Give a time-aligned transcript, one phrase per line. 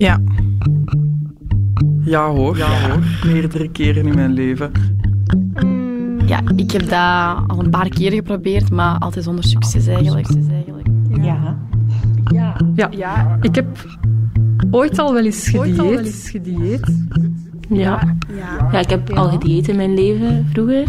[0.00, 0.20] Ja.
[2.04, 2.98] Ja hoor, ja, hoor.
[3.32, 4.72] Meerdere keren in mijn leven.
[6.26, 10.28] Ja, ik heb dat al een paar keer geprobeerd, maar altijd zonder succes eigenlijk.
[11.20, 11.58] Ja.
[12.32, 12.88] Ja.
[12.90, 13.38] ja.
[13.40, 13.66] Ik heb
[14.70, 15.48] ooit al wel eens
[16.30, 16.96] gedieet.
[17.68, 18.16] Ja.
[18.72, 18.78] ja.
[18.78, 20.84] ik heb al gedieet in mijn leven vroeger.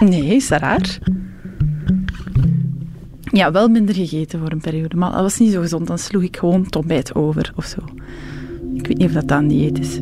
[0.00, 0.98] Nee, is dat raar?
[3.34, 5.86] Ja, wel minder gegeten voor een periode, maar dat was niet zo gezond.
[5.86, 7.78] Dan sloeg ik gewoon het over of zo.
[8.74, 10.00] Ik weet niet of dat dan dieet is.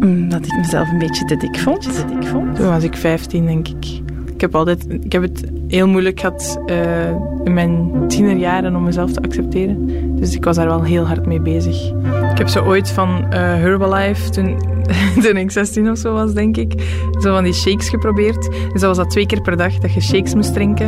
[0.00, 1.82] Mm, dat ik mezelf een beetje te dik vond.
[1.82, 2.56] Te dik vond.
[2.56, 4.02] Toen was ik 15, denk ik.
[4.34, 7.08] Ik heb, altijd, ik heb het heel moeilijk gehad uh,
[7.44, 9.86] in mijn tienerjaren om mezelf te accepteren.
[10.16, 11.92] Dus ik was daar wel heel hard mee bezig.
[12.30, 14.58] Ik heb zo ooit van uh, Herbalife, toen,
[15.22, 16.72] toen ik 16 of zo was, denk ik,
[17.20, 18.42] zo van die shakes geprobeerd.
[18.50, 20.86] Dus dat was dat twee keer per dag dat je shakes moest drinken.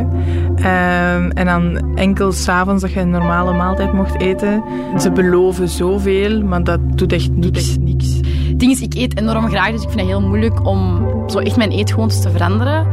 [0.57, 4.63] Um, en dan enkel s'avonds dat je een normale maaltijd mocht eten.
[4.99, 7.47] Ze beloven zoveel, maar dat doet echt niks.
[7.47, 8.17] Doet echt niks.
[8.49, 11.39] Het ding is, ik eet enorm graag, dus ik vind het heel moeilijk om zo
[11.39, 12.87] echt mijn eetgewoontes te veranderen.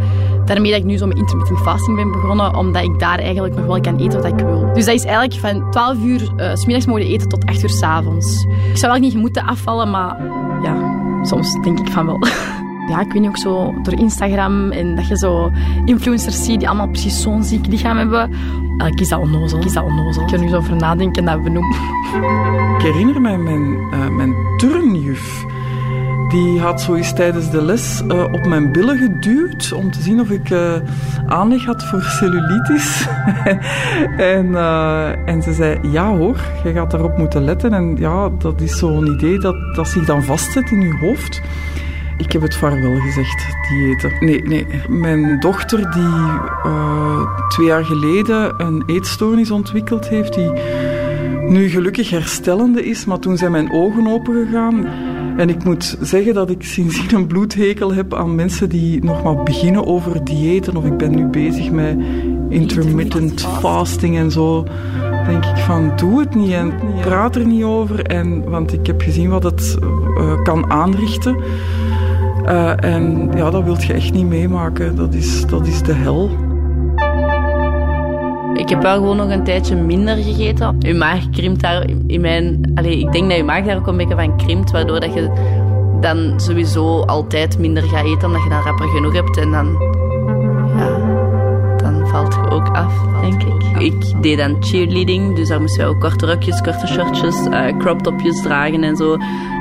[0.45, 3.65] Daarmee dat ik nu zo met intermittent fasting ben begonnen, omdat ik daar eigenlijk nog
[3.65, 4.73] wel kan eten wat ik wil.
[4.73, 7.69] Dus dat is eigenlijk van 12 uur uh, s middags mogen eten tot 8 uur
[7.69, 8.45] s avonds.
[8.71, 10.17] Ik zou wel niet moeten afvallen, maar
[10.63, 10.92] ja,
[11.25, 12.19] soms denk ik van wel.
[12.87, 15.51] Ja, ik weet niet, ook zo door Instagram en dat je zo
[15.85, 18.31] influencers ziet die allemaal precies zo'n ziek lichaam hebben.
[18.85, 19.57] Ik is dat onnozel.
[19.59, 20.21] Ik is dat onnozel.
[20.21, 21.77] Ik kan er nu zo over nadenken en dat benoemen.
[22.77, 25.45] Ik herinner mij mijn, uh, mijn turnjuf
[26.33, 30.29] die had zoiets tijdens de les uh, op mijn billen geduwd om te zien of
[30.29, 30.73] ik uh,
[31.27, 33.07] aanleg had voor cellulitis.
[34.35, 37.73] en, uh, en ze zei, ja hoor, je gaat daarop moeten letten.
[37.73, 41.41] En ja, dat is zo'n idee dat, dat zich dan vastzet in je hoofd.
[42.17, 44.25] Ik heb het vaarwel gezegd, diëten.
[44.25, 44.65] Nee, nee.
[44.89, 46.39] Mijn dochter die
[47.47, 50.51] twee jaar geleden een eetstoornis ontwikkeld heeft, die
[51.47, 54.87] nu gelukkig herstellende is, maar toen zijn mijn ogen open gegaan
[55.37, 59.43] en ik moet zeggen dat ik sindsdien een bloedhekel heb aan mensen die nog maar
[59.43, 60.75] beginnen over diëten.
[60.75, 61.97] Of ik ben nu bezig met
[62.49, 64.65] intermittent fasting en zo.
[65.27, 68.05] Denk ik van, doe het niet en praat er niet over.
[68.05, 69.77] En, want ik heb gezien wat het
[70.17, 71.37] uh, kan aanrichten.
[72.45, 74.95] Uh, en ja, dat wilt je echt niet meemaken.
[74.95, 76.42] Dat is, dat is de hel.
[78.53, 80.75] Ik heb wel gewoon nog een tijdje minder gegeten.
[80.79, 82.71] Je maag krimpt daar in mijn...
[82.75, 85.29] Allee, ik denk dat je maag daar ook een beetje van krimpt, waardoor dat je
[86.01, 89.37] dan sowieso altijd minder gaat eten, omdat je dan rapper genoeg hebt.
[89.37, 89.77] En dan...
[90.77, 90.97] Ja,
[91.77, 93.81] dan valt je ook af, denk ik.
[93.81, 98.01] Ik deed dan cheerleading, dus daar moesten we ook korte rokjes, korte shortjes, uh, crop
[98.01, 99.17] topjes dragen en zo.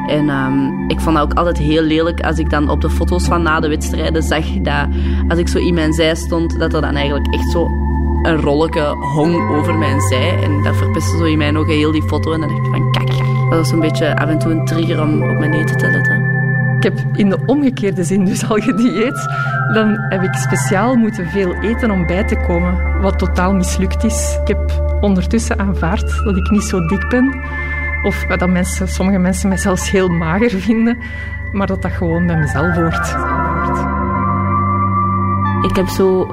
[0.07, 3.25] En um, ik vond dat ook altijd heel lelijk als ik dan op de foto's
[3.25, 4.87] van na de wedstrijden zag dat
[5.29, 7.69] als ik zo in mijn zij stond, dat er dan eigenlijk echt zo
[8.23, 10.43] een rolletje hong over mijn zij.
[10.43, 12.33] En dat verpestte zo in mijn ogen heel die foto.
[12.33, 13.09] En dan dacht ik van, kijk,
[13.51, 16.31] dat was een beetje af en toe een trigger om op mijn eten te letten.
[16.77, 19.29] Ik heb in de omgekeerde zin dus al gedieet.
[19.73, 24.39] Dan heb ik speciaal moeten veel eten om bij te komen, wat totaal mislukt is.
[24.41, 27.41] Ik heb ondertussen aanvaard dat ik niet zo dik ben.
[28.03, 30.99] Of dat mensen, sommige mensen mij zelfs heel mager vinden.
[31.53, 33.17] Maar dat dat gewoon bij mezelf hoort.
[35.71, 36.27] Ik heb zo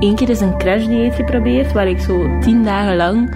[0.00, 3.34] Eén keer is een crashdieet geprobeerd, waar ik zo tien dagen lang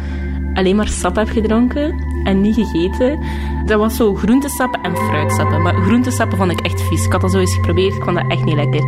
[0.59, 3.19] alleen maar sap heb gedronken en niet gegeten.
[3.67, 5.63] Dat was zo groentesappen en fruitsappen.
[5.63, 7.05] Maar groentesappen vond ik echt vies.
[7.05, 8.83] Ik had dat zo eens geprobeerd, ik vond dat echt niet lekker.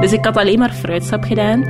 [0.00, 1.64] Dus ik had alleen maar fruitsap gedaan.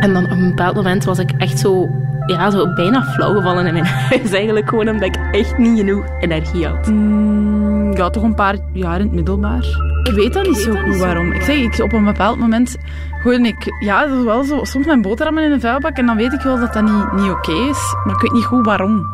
[0.00, 1.88] En dan op een bepaald moment was ik echt zo,
[2.26, 4.32] ja, zo bijna flauw gevallen in mijn huis.
[4.32, 6.86] Eigenlijk gewoon omdat ik echt niet genoeg energie had.
[6.86, 9.87] Mm, ja, toch een paar jaar in het middelbaar.
[10.08, 11.32] Ik weet dat niet zo goed waarom.
[11.32, 12.76] Ik zeg, ik, op een bepaald moment
[13.22, 16.16] gewoon ik, ja, dat is wel zo, soms mijn boterhammen in een vuilbak en dan
[16.16, 17.94] weet ik wel dat dat niet, niet oké is.
[18.04, 19.06] Maar ik weet niet goed waarom.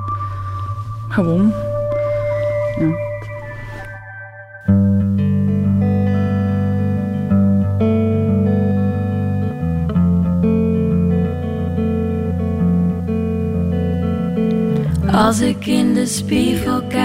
[1.09, 1.53] Gewoon.
[2.78, 3.12] Ja.
[15.12, 17.03] Als ik in de spiegel kijk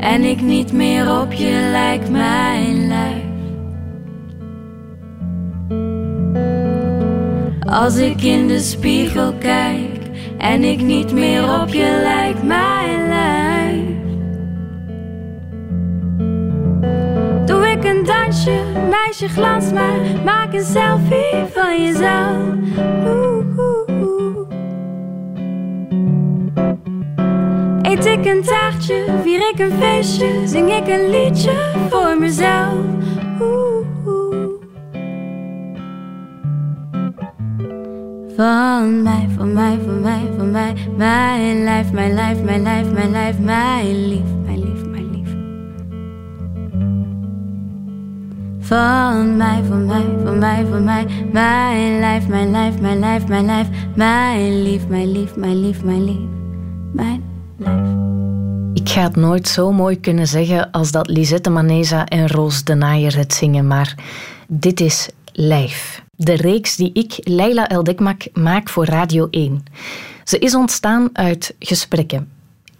[0.00, 3.28] en ik niet meer op je lijk, mijn lijf.
[7.60, 9.98] Als ik in de spiegel kijk
[10.38, 13.98] en ik niet meer op je lijk, mijn lijf.
[17.46, 23.29] Doe ik een dansje, meisje glans maar, maak een selfie van jezelf.
[27.90, 31.52] Eet ik een taartje, vier ik een feestje, zing ik een liedje
[31.90, 32.74] voor mezelf.
[38.36, 40.74] Van mij, van mij, van mij, van mij.
[40.96, 45.34] Mijn lijf, mijn lijf, mijn lijf, mijn lijf, mijn lief, mijn lief, mijn lief.
[48.60, 51.06] Van mij, van mij, van mij, van mij.
[51.32, 53.68] Mijn lijf, mijn lijf, mijn lijf, mijn lijf.
[53.94, 56.28] Mijn lief, mijn lief, mijn lief, mijn lief.
[56.92, 57.29] Mijn.
[58.74, 62.74] Ik ga het nooit zo mooi kunnen zeggen als dat Lisette Maneza en Roos de
[62.74, 63.94] Naaier het zingen, maar
[64.48, 66.02] dit is Lijf.
[66.16, 69.64] De reeks die ik, Leila Eldekmak, maak voor Radio 1.
[70.24, 72.28] Ze is ontstaan uit gesprekken.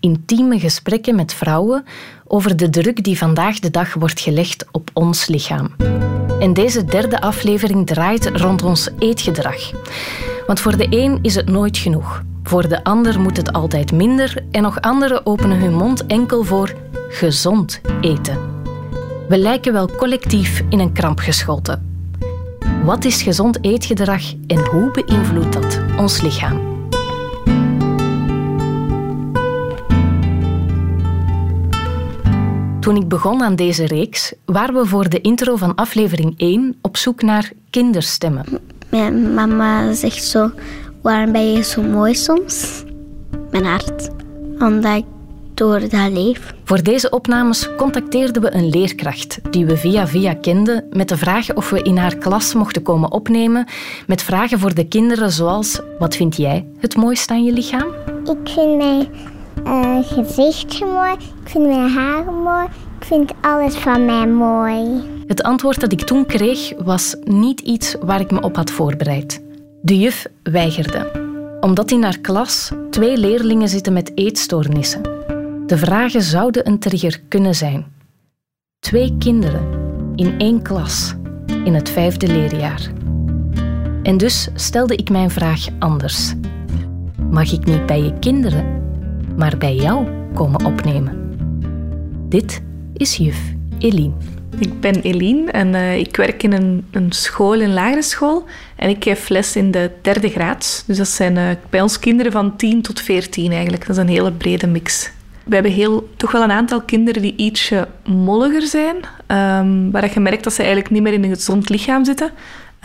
[0.01, 1.85] Intieme gesprekken met vrouwen
[2.27, 5.75] over de druk die vandaag de dag wordt gelegd op ons lichaam.
[6.41, 9.71] En deze derde aflevering draait rond ons eetgedrag.
[10.47, 12.23] Want voor de een is het nooit genoeg.
[12.51, 16.75] Voor de ander moet het altijd minder en nog anderen openen hun mond enkel voor
[17.09, 18.39] gezond eten.
[19.29, 22.05] We lijken wel collectief in een kramp geschoten.
[22.85, 26.61] Wat is gezond eetgedrag en hoe beïnvloedt dat ons lichaam?
[32.81, 36.97] Toen ik begon aan deze reeks, waren we voor de intro van aflevering 1 op
[36.97, 38.45] zoek naar kinderstemmen.
[38.89, 40.51] Mijn mama zegt zo,
[41.03, 42.85] waarom ben je zo mooi soms?
[43.51, 44.11] Mijn hart.
[44.59, 45.05] Omdat ik
[45.55, 46.55] door dat leef.
[46.65, 51.55] Voor deze opnames contacteerden we een leerkracht die we via via kenden met de vraag
[51.55, 53.67] of we in haar klas mochten komen opnemen
[54.07, 57.89] met vragen voor de kinderen zoals wat vind jij het mooiste aan je lichaam?
[58.25, 59.09] Ik vind mijn
[59.65, 62.67] uh, gezichtje mooi, ik vind mijn haren mooi,
[62.99, 65.03] ik vind alles van mij mooi.
[65.27, 69.43] Het antwoord dat ik toen kreeg was niet iets waar ik me op had voorbereid.
[69.83, 71.11] De juf weigerde,
[71.61, 75.03] omdat in haar klas twee leerlingen zitten met eetstoornissen.
[75.67, 77.87] De vragen zouden een trigger kunnen zijn.
[78.79, 79.69] Twee kinderen
[80.17, 81.15] in één klas
[81.65, 82.91] in het vijfde leerjaar.
[84.03, 86.35] En dus stelde ik mijn vraag anders.
[87.31, 88.83] Mag ik niet bij je kinderen,
[89.37, 91.37] maar bij jou komen opnemen?
[92.29, 92.63] Dit
[92.93, 94.15] is juf Eline.
[94.59, 98.45] Ik ben Eline en uh, ik werk in een, een, school, een lagere school.
[98.77, 100.85] En ik geef les in de derde graad.
[100.87, 103.87] Dus dat zijn uh, bij ons kinderen van 10 tot 14 eigenlijk.
[103.87, 105.11] Dat is een hele brede mix.
[105.45, 108.97] We hebben heel, toch wel een aantal kinderen die ietsje molliger zijn.
[108.97, 112.31] Um, waar je merkt dat ze eigenlijk niet meer in een gezond lichaam zitten.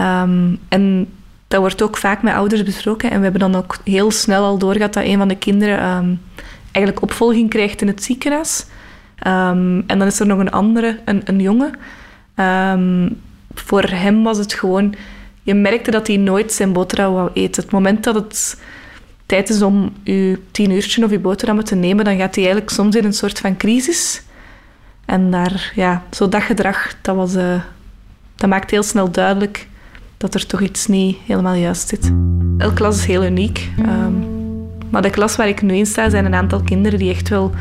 [0.02, 1.08] Um, en
[1.48, 3.12] dat wordt ook vaak met ouders besproken.
[3.12, 6.22] En we hebben dan ook heel snel al doorgehad dat een van de kinderen um,
[6.72, 8.66] eigenlijk opvolging krijgt in het ziekenhuis.
[9.18, 11.76] En dan is er nog een andere, een, een jongen.
[13.54, 14.96] voor hem was het gewoon...
[15.44, 17.64] Je merkte dat hij nooit zijn boterham wou eten.
[17.64, 18.58] Het moment dat het
[19.26, 22.74] tijd is om je tien uurtje of je boterhammen te nemen, dan gaat hij eigenlijk
[22.74, 24.24] soms in een soort van crisis.
[25.06, 27.62] En daar, ja, zo dat gedrag, dat, was, uh,
[28.36, 29.68] dat maakt heel snel duidelijk
[30.18, 32.12] dat er toch iets niet helemaal juist zit.
[32.58, 33.70] Elke klas is heel uniek.
[33.80, 34.34] Um,
[34.90, 37.52] maar de klas waar ik nu in sta, zijn een aantal kinderen die echt wel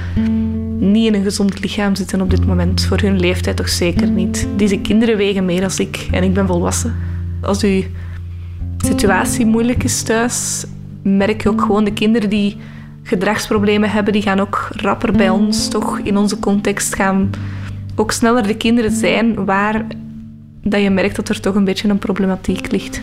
[0.78, 2.84] niet in een gezond lichaam zitten op dit moment.
[2.84, 4.46] Voor hun leeftijd toch zeker niet.
[4.56, 6.94] Deze kinderen wegen meer dan ik en ik ben volwassen.
[7.40, 7.82] Als uw
[8.78, 10.64] situatie moeilijk is thuis
[11.02, 12.56] merk je ook gewoon de kinderen die
[13.02, 17.30] gedragsproblemen hebben, die gaan ook rapper bij ons, toch in onze context gaan
[17.94, 19.86] ook sneller de kinderen zijn waar
[20.62, 23.02] dat je merkt dat er toch een beetje een problematiek ligt.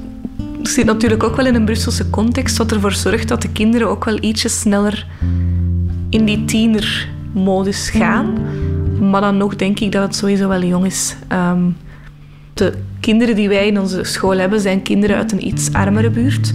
[0.58, 3.90] Het zit natuurlijk ook wel in een Brusselse context, wat ervoor zorgt dat de kinderen
[3.90, 5.08] ook wel ietsje sneller
[6.10, 6.46] in die
[7.34, 8.38] tienermodus gaan.
[9.10, 11.16] Maar dan nog denk ik dat het sowieso wel jong is.
[11.28, 11.70] Ehm,
[12.54, 16.54] de kinderen die wij in onze school hebben, zijn kinderen uit een iets armere buurt.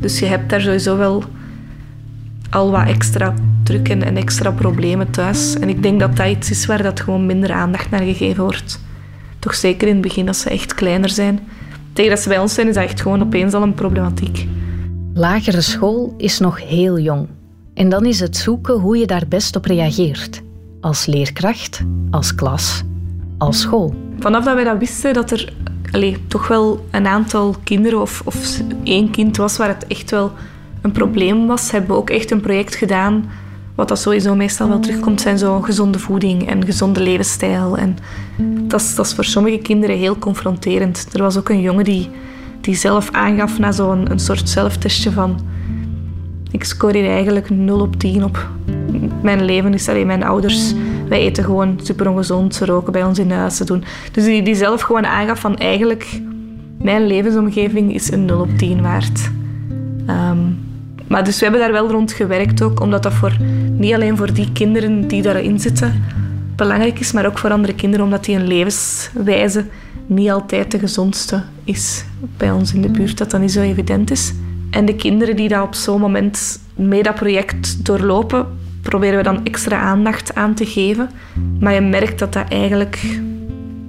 [0.00, 1.24] Dus je hebt daar sowieso wel
[2.50, 5.58] al wat extra druk en, en extra problemen thuis.
[5.58, 8.80] En ik denk dat dat iets is waar dat gewoon minder aandacht naar gegeven wordt.
[9.38, 11.40] Toch zeker in het begin als ze echt kleiner zijn.
[11.92, 14.46] Tegen dat ze bij ons zijn, is dat echt gewoon opeens al een problematiek.
[15.14, 17.26] Lagere school is nog heel jong.
[17.76, 20.42] En dan is het zoeken hoe je daar best op reageert.
[20.80, 22.82] Als leerkracht, als klas,
[23.38, 23.94] als school.
[24.18, 25.52] Vanaf dat wij dat wisten, dat er
[25.90, 30.32] allee, toch wel een aantal kinderen of, of één kind was waar het echt wel
[30.80, 33.30] een probleem was, hebben we ook echt een project gedaan.
[33.74, 37.76] Wat dat sowieso meestal wel terugkomt, zijn zo gezonde voeding en gezonde levensstijl.
[37.76, 37.96] En
[38.68, 41.08] dat is, dat is voor sommige kinderen heel confronterend.
[41.12, 42.10] Er was ook een jongen die,
[42.60, 45.54] die zelf aangaf na zo'n een soort zelftestje van...
[46.56, 48.48] Ik scoor hier eigenlijk 0 op 10 op.
[49.22, 50.74] Mijn leven is alleen mijn ouders
[51.08, 53.84] wij eten gewoon super ongezond, ze roken bij ons in huis, te doen.
[54.12, 56.20] Dus die, die zelf gewoon aangaf van eigenlijk,
[56.78, 59.30] mijn levensomgeving is een 0 op 10 waard.
[60.10, 60.58] Um,
[61.06, 63.36] maar dus we hebben daar wel rond gewerkt ook, omdat dat voor,
[63.70, 66.02] niet alleen voor die kinderen die daarin zitten
[66.56, 69.64] belangrijk is, maar ook voor andere kinderen, omdat die een levenswijze
[70.06, 72.04] niet altijd de gezondste is
[72.36, 74.32] bij ons in de buurt, dat dat niet zo evident is.
[74.70, 78.46] En de kinderen die dat op zo'n moment mee dat project doorlopen,
[78.82, 81.10] proberen we dan extra aandacht aan te geven.
[81.60, 83.20] Maar je merkt dat dat eigenlijk...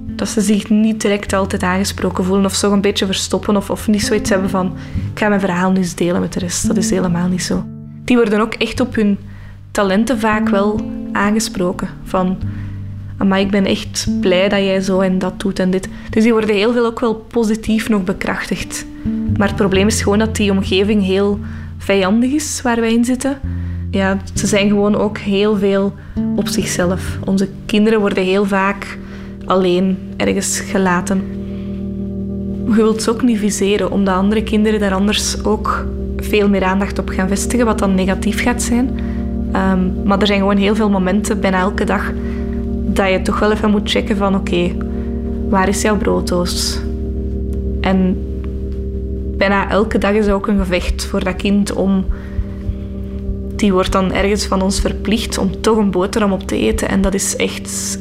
[0.06, 3.88] Dat ze zich niet direct altijd aangesproken voelen of zo een beetje verstoppen of, of
[3.88, 4.76] niet zoiets hebben van
[5.12, 6.66] ik ga mijn verhaal nu eens delen met de rest.
[6.66, 7.64] Dat is helemaal niet zo.
[8.04, 9.18] Die worden ook echt op hun
[9.70, 10.80] talenten vaak wel
[11.12, 11.88] aangesproken.
[12.04, 12.38] Van,
[13.26, 15.88] maar ik ben echt blij dat jij zo en dat doet en dit.
[16.10, 18.86] Dus die worden heel veel ook wel positief nog bekrachtigd.
[19.38, 21.38] Maar het probleem is gewoon dat die omgeving heel
[21.76, 23.38] vijandig is waar wij in zitten.
[23.90, 25.94] Ja, ze zijn gewoon ook heel veel
[26.36, 27.18] op zichzelf.
[27.24, 28.98] Onze kinderen worden heel vaak
[29.44, 31.22] alleen ergens gelaten.
[32.66, 36.98] Je wilt ze ook niet viseren, omdat andere kinderen daar anders ook veel meer aandacht
[36.98, 38.90] op gaan vestigen, wat dan negatief gaat zijn.
[39.52, 42.12] Ehm, maar er zijn gewoon heel veel momenten, bijna elke dag,
[42.84, 44.70] dat je toch wel even moet checken van oké,
[45.48, 46.80] waar is jouw brooddoos?
[47.80, 48.27] En
[49.38, 52.06] bijna elke dag is ook een gevecht voor dat kind om...
[53.56, 56.88] Die wordt dan ergens van ons verplicht om toch een boterham op te eten.
[56.88, 57.98] En dat is echt...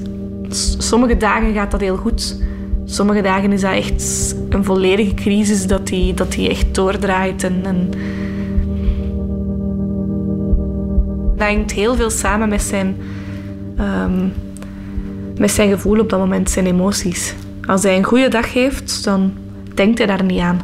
[0.77, 2.41] Sommige dagen gaat dat heel goed.
[2.86, 7.44] Sommige dagen is dat echt een volledige crisis dat die, dat die echt doordraait.
[7.44, 7.89] En, en
[11.38, 12.98] dat hangt heel veel samen met zijn,
[13.79, 14.34] um,
[15.38, 17.36] met zijn gevoel op dat moment, zijn emoties.
[17.65, 19.34] Als hij een goede dag heeft, dan
[19.74, 20.62] denkt hij daar niet aan.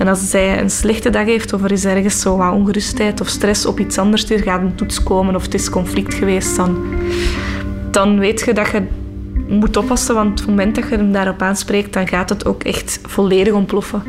[0.00, 3.28] En als hij een slechte dag heeft of er is ergens zo wat ongerustheid of
[3.28, 6.84] stress op iets anders, er gaat een toets komen of het is conflict geweest, dan,
[7.90, 8.82] dan weet je dat je
[9.48, 12.62] moet oppassen, want op het moment dat je hem daarop aanspreekt, dan gaat het ook
[12.62, 14.02] echt volledig ontploffen.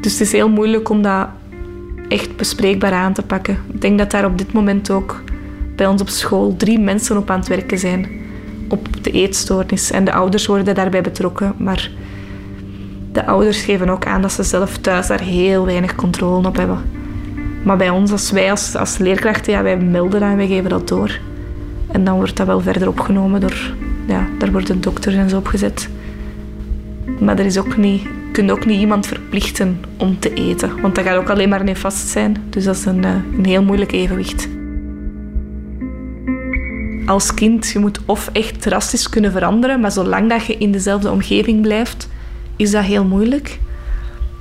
[0.00, 1.28] Dus het is heel moeilijk om dat
[2.08, 3.58] echt bespreekbaar aan te pakken.
[3.72, 5.22] Ik denk dat daar op dit moment ook
[5.76, 8.08] bij ons op school drie mensen op aan het werken zijn
[8.68, 9.90] op de eetstoornis.
[9.90, 11.90] En de ouders worden daarbij betrokken, maar
[13.12, 16.78] de ouders geven ook aan dat ze zelf thuis daar heel weinig controle op hebben.
[17.62, 20.88] Maar bij ons, als wij als, leerkrachten, ja, wij melden dat en wij geven dat
[20.88, 21.18] door.
[21.86, 23.74] En dan wordt dat wel verder opgenomen door,
[24.06, 25.88] ja, daar worden dokters en zo opgezet.
[27.20, 30.94] Maar er is ook niet, je kunt ook niet iemand verplichten om te eten, want
[30.94, 32.36] dat gaat ook alleen maar nefast zijn.
[32.48, 34.48] Dus dat is een, eh, een heel moeilijk evenwicht.
[37.06, 41.10] Als kind, je moet of echt drastisch kunnen veranderen, maar zolang dat je in dezelfde
[41.10, 42.08] omgeving blijft,
[42.60, 43.58] is dat heel moeilijk.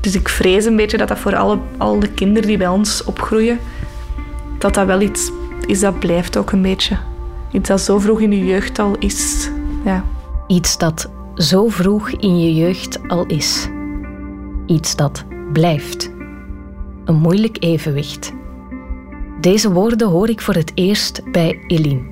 [0.02, 3.04] Dus ik vrees een beetje dat dat voor alle, al de kinderen die bij ons
[3.04, 3.60] opgroeien,
[4.58, 5.32] dat dat wel iets
[5.66, 6.98] is dat blijft ook een beetje.
[7.52, 9.50] Iets dat zo vroeg in je jeugd al is.
[9.86, 10.06] Ja.
[10.48, 13.68] Iets dat zo vroeg in je jeugd al is.
[14.66, 16.12] Iets dat blijft.
[17.06, 18.32] Een moeilijk evenwicht.
[19.42, 22.09] Deze woorden hoor ik voor het eerst bij Eline.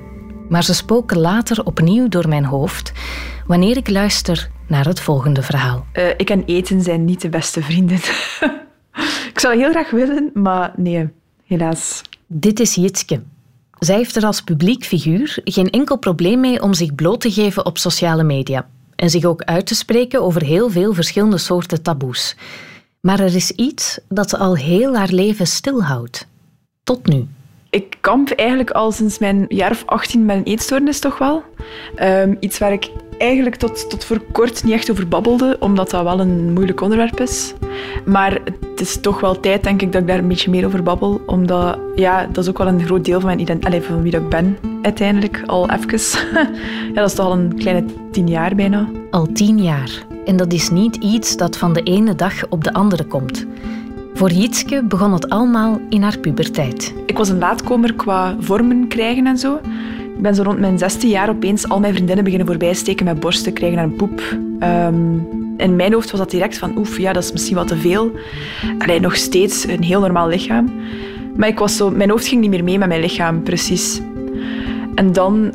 [0.48, 2.92] Maar ze spoken later opnieuw door mijn hoofd
[3.46, 5.86] wanneer ik luister naar het volgende verhaal.
[5.92, 7.96] Uh, ik en eten zijn niet de beste vrienden.
[9.32, 11.08] ik zou heel graag willen, maar nee,
[11.44, 12.02] helaas.
[12.26, 13.22] Dit is Jitske.
[13.78, 17.66] Zij heeft er als publiek figuur geen enkel probleem mee om zich bloot te geven
[17.66, 22.36] op sociale media en zich ook uit te spreken over heel veel verschillende soorten taboes.
[23.00, 26.26] Maar er is iets dat ze al heel haar leven stilhoudt.
[26.84, 27.26] Tot nu.
[27.70, 31.42] Ik kamp eigenlijk al sinds mijn jaar of 18 met een eetstoornis toch wel.
[32.02, 36.02] Um, iets waar ik eigenlijk tot, tot voor kort niet echt over babbelde, omdat dat
[36.02, 37.54] wel een moeilijk onderwerp is.
[38.04, 38.32] Maar
[38.70, 41.20] het is toch wel tijd, denk ik, dat ik daar een beetje meer over babbel.
[41.26, 44.22] Omdat, ja, dat is ook wel een groot deel van, mijn identiteit, van wie dat
[44.22, 45.98] ik ben, uiteindelijk, al even.
[46.94, 48.88] ja, dat is toch al een kleine tien jaar bijna.
[49.10, 50.06] Al tien jaar.
[50.24, 53.46] En dat is niet iets dat van de ene dag op de andere komt.
[54.18, 56.94] Voor Jitske begon het allemaal in haar puberteit.
[57.06, 59.54] Ik was een laatkomer qua vormen krijgen en zo.
[60.16, 63.52] Ik ben zo rond mijn zesde jaar opeens al mijn vriendinnen beginnen voorbijsteken met borsten
[63.52, 64.20] krijgen een poep.
[64.62, 67.76] Um, in mijn hoofd was dat direct van, oef, ja, dat is misschien wat te
[67.76, 68.12] veel.
[68.78, 70.70] Alleen nog steeds een heel normaal lichaam.
[71.36, 74.00] Maar ik was zo, mijn hoofd ging niet meer mee met mijn lichaam, precies.
[74.94, 75.54] En dan,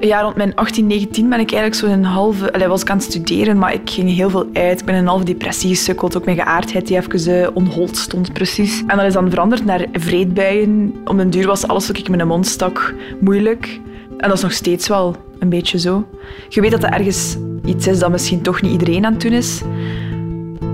[0.00, 2.52] ja, rond mijn 18, 19 ben ik eigenlijk zo een halve...
[2.52, 4.80] Allee, was ik aan het studeren, maar ik ging heel veel uit.
[4.80, 6.16] Ik ben een halve depressie gesukkeld.
[6.16, 8.82] Ook mijn geaardheid die even uh, onhold stond, precies.
[8.86, 10.94] En dat is dan veranderd naar vreedbuien.
[11.04, 13.80] Om een duur was alles wat ik in mijn mond stak moeilijk.
[14.18, 16.06] En dat is nog steeds wel een beetje zo.
[16.48, 19.32] Je weet dat er ergens iets is dat misschien toch niet iedereen aan het doen
[19.32, 19.60] is.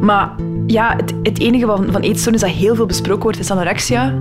[0.01, 0.35] Maar
[0.67, 4.15] ja, het, het enige van, van eetstoornis dat heel veel besproken wordt, is anorexia.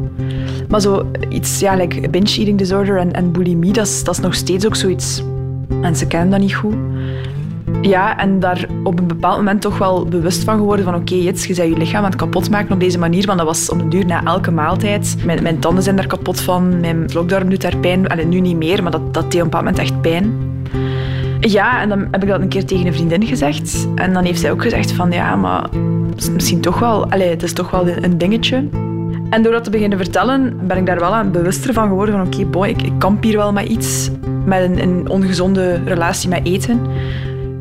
[0.69, 4.65] Maar zo iets, ja, like binge eating disorder en, en bulimie, dat is, nog steeds
[4.65, 5.23] ook zoiets.
[5.81, 6.75] Mensen kennen dat niet goed.
[7.81, 11.17] Ja, en daar op een bepaald moment toch wel bewust van geworden van oké, okay,
[11.17, 13.77] je bent je lichaam aan het kapot maken op deze manier, want dat was om
[13.77, 15.15] de duur na elke maaltijd.
[15.25, 18.07] Mijn, mijn tanden zijn daar kapot van, mijn slokdarm doet daar pijn.
[18.07, 20.33] Allee, nu niet meer, maar dat, dat deed op een bepaald moment echt pijn.
[21.39, 23.87] Ja, en dan heb ik dat een keer tegen een vriendin gezegd.
[23.95, 25.69] En dan heeft zij ook gezegd van ja, maar
[26.33, 28.63] misschien toch wel, allez, het is toch wel een dingetje.
[29.29, 32.27] En door dat te beginnen vertellen, ben ik daar wel aan bewuster van geworden van
[32.27, 34.09] oké, boy, ik, ik kamp hier wel met iets,
[34.45, 36.81] met een, een ongezonde relatie met eten.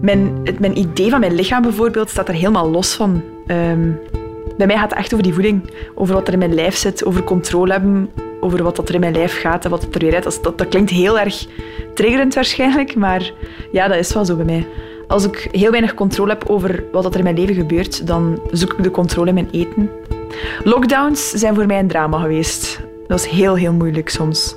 [0.00, 3.23] Mijn, het, mijn idee van mijn lichaam bijvoorbeeld staat er helemaal los van.
[3.47, 3.90] Ehm,
[4.56, 7.04] bij mij gaat het echt over die voeding, over wat er in mijn lijf zit,
[7.04, 10.42] over controle hebben, over wat er in mijn lijf gaat en wat er weer uit.
[10.42, 11.47] Dat, dat klinkt heel erg
[11.94, 13.33] triggerend waarschijnlijk, maar
[13.73, 14.66] ja, dat is wel zo bij mij.
[15.06, 18.73] Als ik heel weinig controle heb over wat er in mijn leven gebeurt, dan zoek
[18.73, 19.90] ik de controle in mijn eten.
[20.64, 22.80] Lockdowns zijn voor mij een drama geweest.
[23.06, 24.54] Dat is heel, heel moeilijk soms.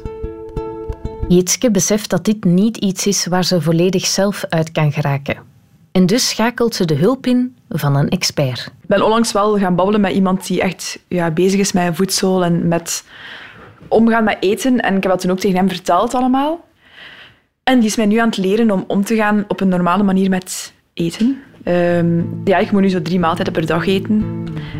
[1.27, 5.37] Jitske beseft dat dit niet iets is waar ze volledig zelf uit kan geraken.
[5.91, 8.59] En dus schakelt ze de hulp in van een expert.
[8.81, 12.43] Ik ben onlangs wel gaan babbelen met iemand die echt ja, bezig is met voedsel
[12.43, 13.03] en met
[13.87, 14.79] omgaan met eten.
[14.79, 16.65] En ik heb dat toen ook tegen hem verteld allemaal.
[17.63, 20.03] En die is mij nu aan het leren om om te gaan op een normale
[20.03, 21.41] manier met eten.
[21.67, 24.23] Ehm, ja, ik moet nu zo drie maaltijden per dag eten.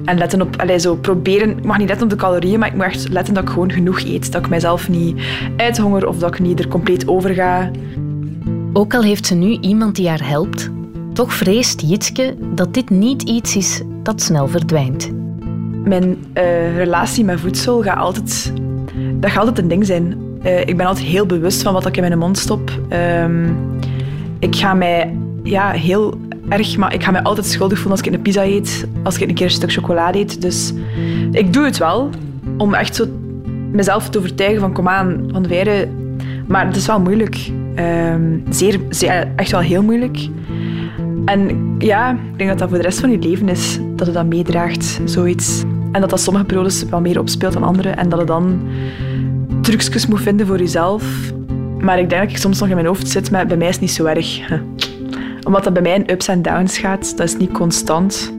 [0.05, 2.75] En letten op, allez, zo proberen, ik mag niet letten op de calorieën, maar ik
[2.75, 4.31] moet echt letten dat ik gewoon genoeg eet.
[4.31, 5.21] Dat ik mijzelf niet
[5.57, 7.71] uithonger of dat ik niet er compleet over ga.
[8.73, 10.69] Ook al heeft ze nu iemand die haar helpt,
[11.13, 15.11] toch vreest Jitske dat dit niet iets is dat snel verdwijnt.
[15.83, 16.03] Mijn
[16.33, 18.53] uh, relatie met voedsel gaat altijd,
[19.19, 20.17] dat gaat altijd een ding zijn.
[20.43, 22.71] Uh, ik ben altijd heel bewust van wat ik in mijn mond stop.
[23.23, 23.55] Um,
[24.39, 26.17] ik ga mij ja, heel
[26.49, 29.29] erg, maar ik ga mij altijd schuldig voelen als ik een pizza eet, als ik
[29.29, 30.41] een keer een stuk chocolade eet.
[30.41, 30.73] Dus
[31.31, 32.09] ik doe het wel
[32.57, 33.05] om echt zo
[33.71, 35.87] mezelf te overtuigen van kom aan, van de Weire.
[36.47, 37.49] Maar het is wel moeilijk.
[37.79, 40.27] Um, zeer, zeer, echt wel heel moeilijk.
[41.25, 44.15] En ja, ik denk dat dat voor de rest van je leven is, dat het
[44.15, 45.63] dat meedraagt, zoiets.
[45.91, 47.89] En dat dat sommige periodes wel meer opspeelt dan andere.
[47.89, 48.59] En dat het dan
[49.61, 51.03] trucjes moet vinden voor jezelf.
[51.79, 53.73] Maar ik denk dat ik soms nog in mijn hoofd zit, maar bij mij is
[53.73, 54.39] het niet zo erg.
[55.47, 58.33] Omdat dat bij mij in ups en downs gaat, dat is niet constant.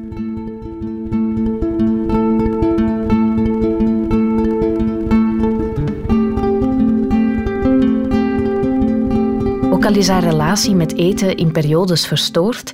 [9.71, 12.73] Ook al is haar relatie met eten in periodes verstoord,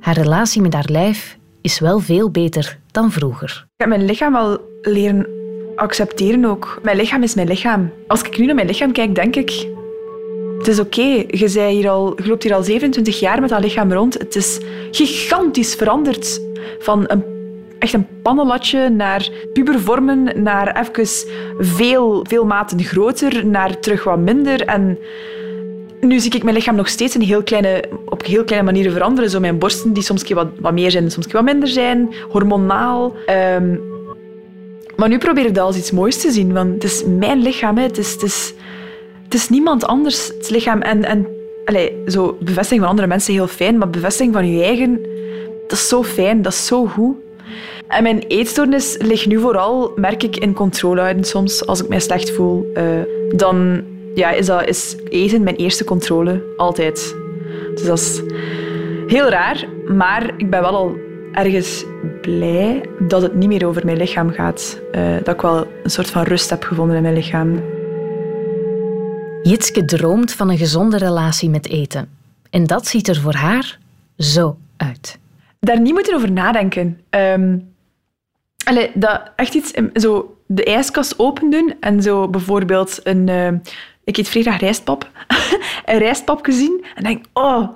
[0.00, 3.66] haar relatie met haar lijf is wel veel beter dan vroeger.
[3.76, 5.26] Ik heb mijn lichaam wel leren
[5.76, 6.80] accepteren ook.
[6.82, 7.90] Mijn lichaam is mijn lichaam.
[8.06, 9.78] Als ik nu naar mijn lichaam kijk, denk ik...
[10.60, 11.24] Het is oké.
[11.26, 14.18] Je, hier al, je loopt hier al 27 jaar met dat lichaam rond.
[14.18, 16.40] Het is gigantisch veranderd.
[16.78, 17.24] Van een,
[17.78, 21.06] echt een pannenlatje naar pubervormen, naar even
[21.58, 24.64] veel, veel maten groter, naar terug wat minder.
[24.64, 24.98] En
[26.00, 29.30] nu zie ik mijn lichaam nog steeds in heel kleine, op heel kleine manieren veranderen.
[29.30, 32.14] Zo mijn borsten die soms wat, wat meer zijn, soms wat minder zijn.
[32.28, 33.14] Hormonaal.
[33.56, 33.80] Um,
[34.96, 36.52] maar nu probeer ik dat als iets moois te zien.
[36.52, 37.76] Want het is mijn lichaam.
[37.76, 37.82] Hè.
[37.82, 38.54] Het, is, het, is,
[39.30, 40.28] het is niemand anders.
[40.28, 40.80] Het lichaam.
[40.80, 41.26] En, en
[41.64, 43.78] allez, zo, bevestiging van andere mensen heel fijn.
[43.78, 45.00] Maar bevestiging van je eigen,
[45.62, 46.42] dat is zo fijn.
[46.42, 47.16] Dat is zo goed.
[47.88, 51.66] En mijn eetstoornis ligt nu vooral, merk ik, in controle houden soms.
[51.66, 52.84] Als ik mij slecht voel, uh,
[53.36, 53.82] dan
[54.14, 56.42] ja, is, dat, is eten mijn eerste controle.
[56.56, 57.16] Altijd.
[57.74, 58.22] Dus dat is
[59.06, 59.68] heel raar.
[59.86, 60.96] Maar ik ben wel al
[61.32, 61.84] ergens
[62.20, 64.80] blij dat het niet meer over mijn lichaam gaat.
[64.92, 67.62] Uh, dat ik wel een soort van rust heb gevonden in mijn lichaam.
[69.42, 72.08] Jitske droomt van een gezonde relatie met eten.
[72.50, 73.78] En dat ziet er voor haar
[74.18, 75.18] zo uit.
[75.60, 77.00] Daar niet moeten over nadenken.
[77.10, 77.74] Um,
[78.64, 83.28] allee, dat echt iets, zo de ijskast open doen en zo bijvoorbeeld een.
[83.28, 83.52] Uh,
[84.04, 85.10] ik eet vrij graag rijstpap.
[85.84, 87.68] een rijstpap gezien en denk, oh,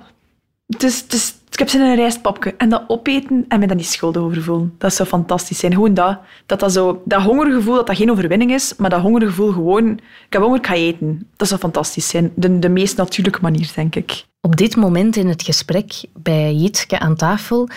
[0.67, 2.53] het is, het is ik heb zin in een rijstpapje.
[2.57, 4.73] En dat opeten en me dan niet schuldig over voelen.
[4.77, 5.73] Dat zou fantastisch zijn.
[5.73, 6.19] Gewoon dat.
[6.45, 9.91] Dat, dat, zo, dat hongergevoel, dat dat geen overwinning is, maar dat hongergevoel gewoon...
[10.25, 11.27] Ik heb honger, ik ga eten.
[11.35, 12.31] Dat zou fantastisch zijn.
[12.35, 14.25] De, de meest natuurlijke manier, denk ik.
[14.41, 17.69] Op dit moment in het gesprek bij Jitske aan tafel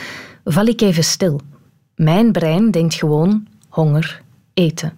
[0.44, 1.40] val ik even stil.
[1.94, 4.22] Mijn brein denkt gewoon honger,
[4.54, 4.92] eten.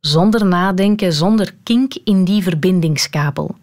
[0.00, 3.54] Zonder nadenken, zonder kink in die verbindingskabel.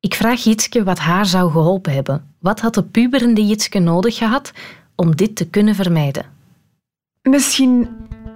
[0.00, 2.24] Ik vraag Jitske wat haar zou geholpen hebben.
[2.38, 4.52] Wat had de puberende Jitske nodig gehad
[4.94, 6.24] om dit te kunnen vermijden?
[7.22, 7.88] Misschien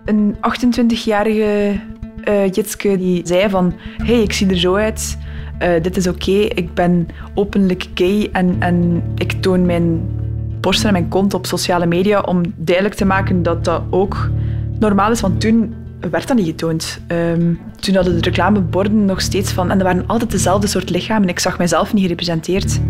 [0.05, 1.81] een 28-jarige
[2.25, 5.19] uh, Jitske die zei van hey, ik zie er zo uit,
[5.63, 10.09] uh, dit is oké, ik ben openlijk gay en, en ik toon mijn
[10.61, 14.31] borsten en mijn kont op sociale media om duidelijk te maken dat dat ook
[14.79, 15.21] normaal is.
[15.21, 15.75] Want toen
[16.11, 17.01] werd dat niet getoond.
[17.09, 19.71] Um, toen hadden de reclameborden nog steeds van...
[19.71, 21.29] En er waren altijd dezelfde soort lichamen.
[21.29, 22.81] Ik zag mijzelf niet gerepresenteerd.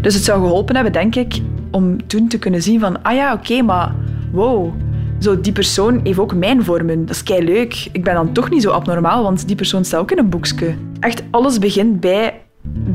[0.00, 1.40] Dus het zou geholpen hebben, denk ik,
[1.70, 3.02] om toen te kunnen zien van...
[3.02, 3.94] Ah ja, oké, maar
[4.32, 4.72] wow...
[5.18, 7.06] Zo, die persoon heeft ook mijn vormen.
[7.06, 7.88] Dat is kei leuk.
[7.92, 10.74] Ik ben dan toch niet zo abnormaal, want die persoon staat ook in een boekje.
[11.00, 12.40] Echt, alles begint bij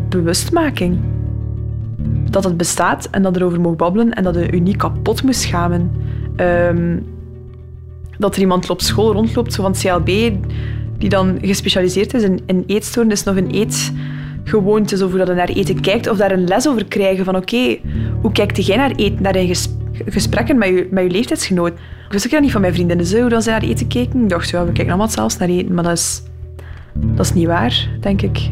[0.10, 1.00] bewustmaking.
[2.30, 5.36] Dat het bestaat en dat erover mogen babbelen en dat je je niet kapot moet
[5.36, 5.92] schamen.
[6.38, 7.06] Um,
[8.20, 10.32] dat er iemand op school rondloopt, zo van CLB,
[10.98, 15.82] die dan gespecialiseerd is in, in eetstoornis, nog een eetgewoonte, of hoe dat naar eten
[15.82, 17.78] kijkt, of daar een les over krijgen van oké,
[18.22, 19.56] hoe kijkt jij naar eten, naar je
[20.06, 21.72] gesprekken met je, met je leeftijdsgenoot.
[22.06, 24.24] Ik wist ook dat niet van mijn vriendinnen zo, hoe ze naar eten keken.
[24.24, 26.24] Ik dacht, ja, we kijken allemaal zelfs naar eten, maar dat is,
[26.94, 28.50] dat is niet waar, denk ik.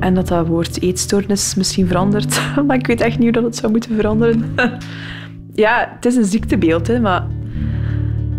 [0.00, 2.40] En dat dat woord eetstoornis misschien verandert.
[2.66, 4.54] maar ik weet echt niet hoe dat het zou moeten veranderen.
[5.54, 7.26] ja, het is een ziektebeeld, hè, maar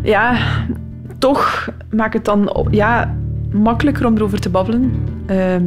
[0.04, 0.38] ja,
[1.18, 3.16] toch maakt het dan ja,
[3.52, 4.92] makkelijker om erover te babbelen
[5.26, 5.64] ehm,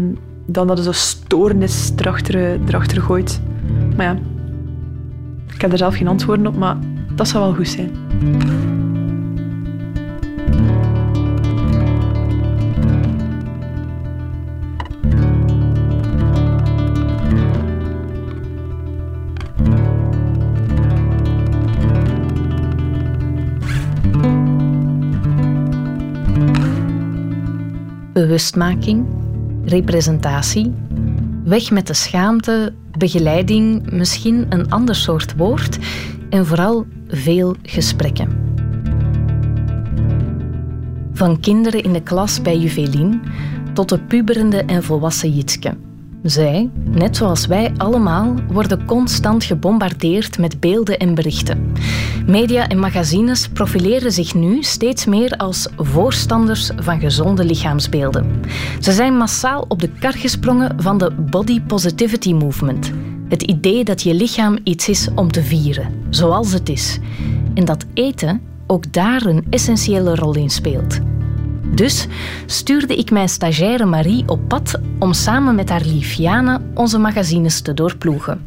[0.47, 3.40] dan dat er zo stoornis erachter, erachter gooit.
[3.97, 4.16] Maar ja,
[5.55, 6.77] ik heb er zelf geen antwoorden op, maar
[7.14, 7.90] dat zou wel goed zijn.
[28.35, 29.07] Bewustmaking,
[29.64, 30.75] representatie,
[31.44, 35.79] weg met de schaamte, begeleiding, misschien een ander soort woord
[36.31, 38.29] en vooral veel gesprekken.
[41.12, 43.23] Van kinderen in de klas bij Juvelin
[43.73, 45.77] tot de puberende en volwassen Jitske.
[46.24, 51.72] Zij, net zoals wij allemaal, worden constant gebombardeerd met beelden en berichten.
[52.26, 58.40] Media en magazines profileren zich nu steeds meer als voorstanders van gezonde lichaamsbeelden.
[58.80, 62.92] Ze zijn massaal op de kar gesprongen van de body positivity movement.
[63.28, 66.98] Het idee dat je lichaam iets is om te vieren, zoals het is.
[67.54, 71.00] En dat eten ook daar een essentiële rol in speelt.
[71.66, 72.07] Dus
[72.46, 77.61] stuurde ik mijn stagiaire Marie op pad om samen met haar lief Jana onze magazines
[77.61, 78.42] te doorploegen.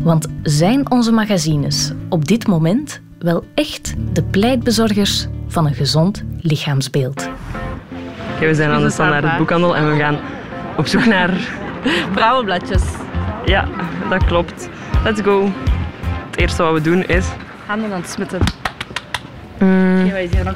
[0.00, 7.28] Want zijn onze magazines op dit moment wel echt de pleitbezorgers van een gezond lichaamsbeeld?
[8.34, 10.18] Okay, we zijn aan de standaard boekhandel en we gaan
[10.76, 11.30] op zoek naar
[12.12, 12.82] vrouwenbladjes.
[13.44, 13.68] Ja,
[14.10, 14.68] dat klopt.
[15.04, 15.50] Let's go.
[16.30, 17.26] Het eerste wat we doen is...
[17.66, 18.40] Handen aan het smitten.
[19.58, 20.06] Mm.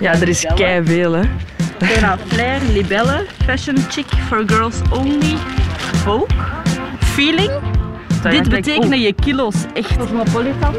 [0.01, 1.23] Ja, er is kei veel, hè.
[1.81, 5.37] Dora Flair, Libelle, Fashion Chic for Girls Only,
[6.05, 6.29] Vogue,
[7.01, 7.51] Feeling.
[8.23, 9.97] Dit betekenen je kilo's echt.
[9.97, 10.75] Cosmopolitan.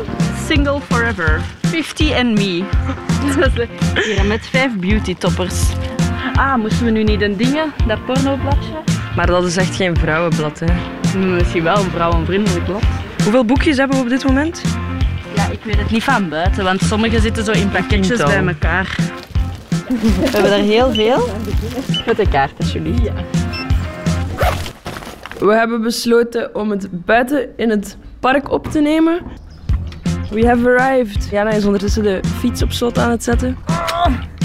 [0.47, 2.63] Single Forever, 50 and Me.
[4.05, 5.61] Hier met vijf beauty toppers.
[6.35, 8.73] Ah, moesten we nu niet een dingen, dat pornobladje?
[9.15, 10.67] Maar dat is echt geen vrouwenblad, hè?
[11.19, 12.83] Misschien wel een vrouwenvriendelijk blad.
[13.23, 14.61] Hoeveel boekjes hebben we op dit moment?
[15.35, 18.95] Ja, ik weet het niet van buiten, want sommige zitten zo in pakketjes bij elkaar.
[19.99, 21.27] We hebben er heel veel.
[22.05, 23.03] Met de kaart, alsjeblieft.
[23.03, 23.13] Ja.
[25.39, 29.19] We hebben besloten om het buiten in het park op te nemen.
[30.29, 31.27] We have arrived.
[31.31, 33.57] Jana is ondertussen de fiets op slot aan het zetten.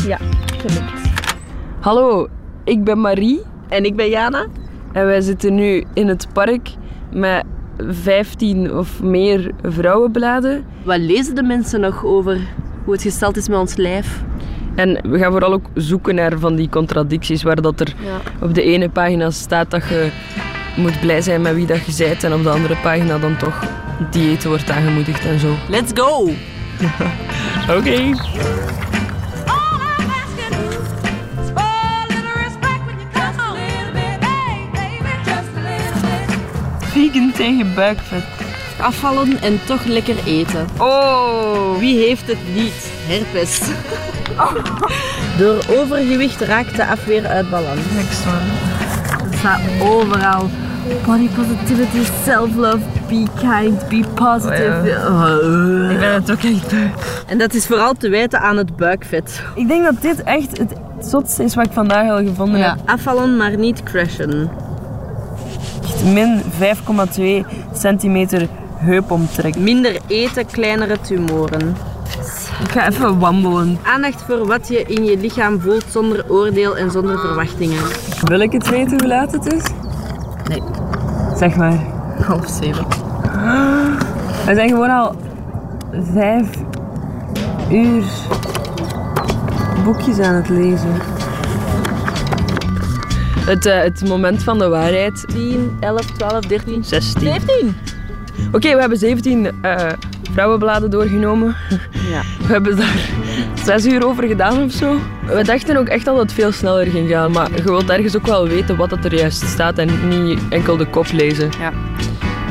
[0.07, 0.19] Ja,
[0.57, 1.09] gelukt.
[1.81, 2.29] Hallo,
[2.65, 3.43] ik ben Marie.
[3.69, 4.47] En ik ben Jana.
[4.93, 6.71] En wij zitten nu in het park
[7.13, 7.45] met
[7.79, 10.65] 15 of meer vrouwenbladen.
[10.83, 12.41] Wat lezen de mensen nog over
[12.85, 14.23] hoe het gesteld is met ons lijf?
[14.77, 17.95] En we gaan vooral ook zoeken naar van die contradicties, waar dat er
[18.41, 20.11] op de ene pagina staat dat je
[20.77, 23.65] moet blij zijn met wie dat je bent en op de andere pagina dan toch
[24.11, 25.55] dieet wordt aangemoedigd en zo.
[25.69, 26.23] Let's go!
[27.77, 27.79] Oké.
[27.79, 28.15] Okay.
[36.81, 38.25] Vegan tegen buikvet.
[38.81, 40.67] Afvallen en toch lekker eten.
[40.79, 41.79] Oh!
[41.79, 42.91] Wie heeft het niet?
[43.07, 43.61] Herpes.
[45.39, 47.81] Door overgewicht raakt de afweer uit balans.
[47.95, 49.25] Next one.
[49.25, 50.49] Het staat overal.
[51.07, 54.99] Body positivity, self-love, be kind, be positive.
[55.09, 56.75] Oh, Ik ben het ook echt.
[57.27, 59.43] En dat is vooral te wijten aan het buikvet.
[59.55, 62.77] Ik denk dat dit echt het zotste is wat ik vandaag al gevonden ja.
[62.77, 62.89] heb.
[62.89, 64.51] Afvallen, maar niet crashen.
[66.13, 69.59] Min 5,2 centimeter heupomtrek.
[69.59, 71.77] Minder eten, kleinere tumoren.
[72.63, 73.79] Ik ga even wandelen.
[73.83, 77.83] Aandacht voor wat je in je lichaam voelt zonder oordeel en zonder verwachtingen.
[78.23, 79.65] Wil ik het weten hoe laat het is?
[80.49, 80.63] Nee.
[81.37, 81.79] Zeg maar.
[82.27, 82.87] Half zeven.
[84.47, 85.17] We zijn gewoon al
[85.93, 86.51] vijf
[87.71, 88.05] uur
[89.85, 90.95] boekjes aan het lezen.
[93.47, 95.25] Het, uh, het moment van de waarheid.
[95.29, 97.21] 10, 11, 12, 13, 16.
[97.21, 97.77] 17.
[98.47, 99.89] Oké, okay, we hebben 17 uh,
[100.33, 101.57] vrouwenbladen doorgenomen.
[102.11, 102.23] Ja.
[102.47, 103.09] We hebben daar
[103.65, 104.97] zes uur over gedaan of zo.
[105.27, 108.27] We dachten ook echt dat het veel sneller ging gaan, maar je wilt ergens ook
[108.27, 111.51] wel weten wat er juist staat en niet enkel de kop lezen.
[111.59, 111.73] Ja.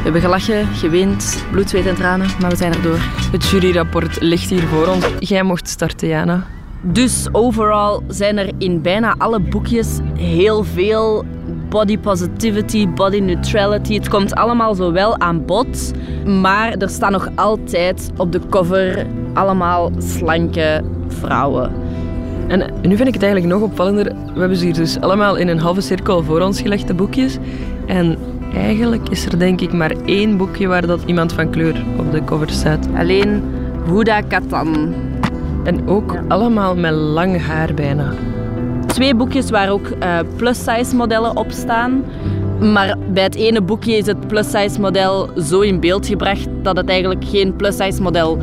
[0.06, 3.00] We hebben gelachen, geweend, bloed, zweet en tranen, maar we zijn erdoor.
[3.32, 5.06] Het juryrapport ligt hier voor ons.
[5.20, 6.44] Jij mocht starten, Jana.
[6.82, 11.26] Dus overal zijn er in bijna alle boekjes heel veel
[11.70, 13.94] body positivity, body neutrality.
[13.94, 15.92] Het komt allemaal zo wel aan bod.
[16.26, 21.72] Maar er staan nog altijd op de cover allemaal slanke vrouwen.
[22.48, 24.06] En nu vind ik het eigenlijk nog opvallender.
[24.34, 27.38] We hebben ze hier dus allemaal in een halve cirkel voor ons gelegd, de boekjes.
[27.86, 28.18] En
[28.56, 32.24] eigenlijk is er denk ik maar één boekje waar dat iemand van kleur op de
[32.24, 32.88] cover staat.
[32.98, 33.44] Alleen
[33.90, 34.94] Huda Katan.
[35.64, 38.14] En ook allemaal met lang haar bijna.
[38.86, 42.04] Twee boekjes waar ook uh, plus-size modellen op staan.
[42.60, 46.90] Maar bij het ene boekje is het plus-size model zo in beeld gebracht dat het
[46.90, 48.38] eigenlijk geen plus-size model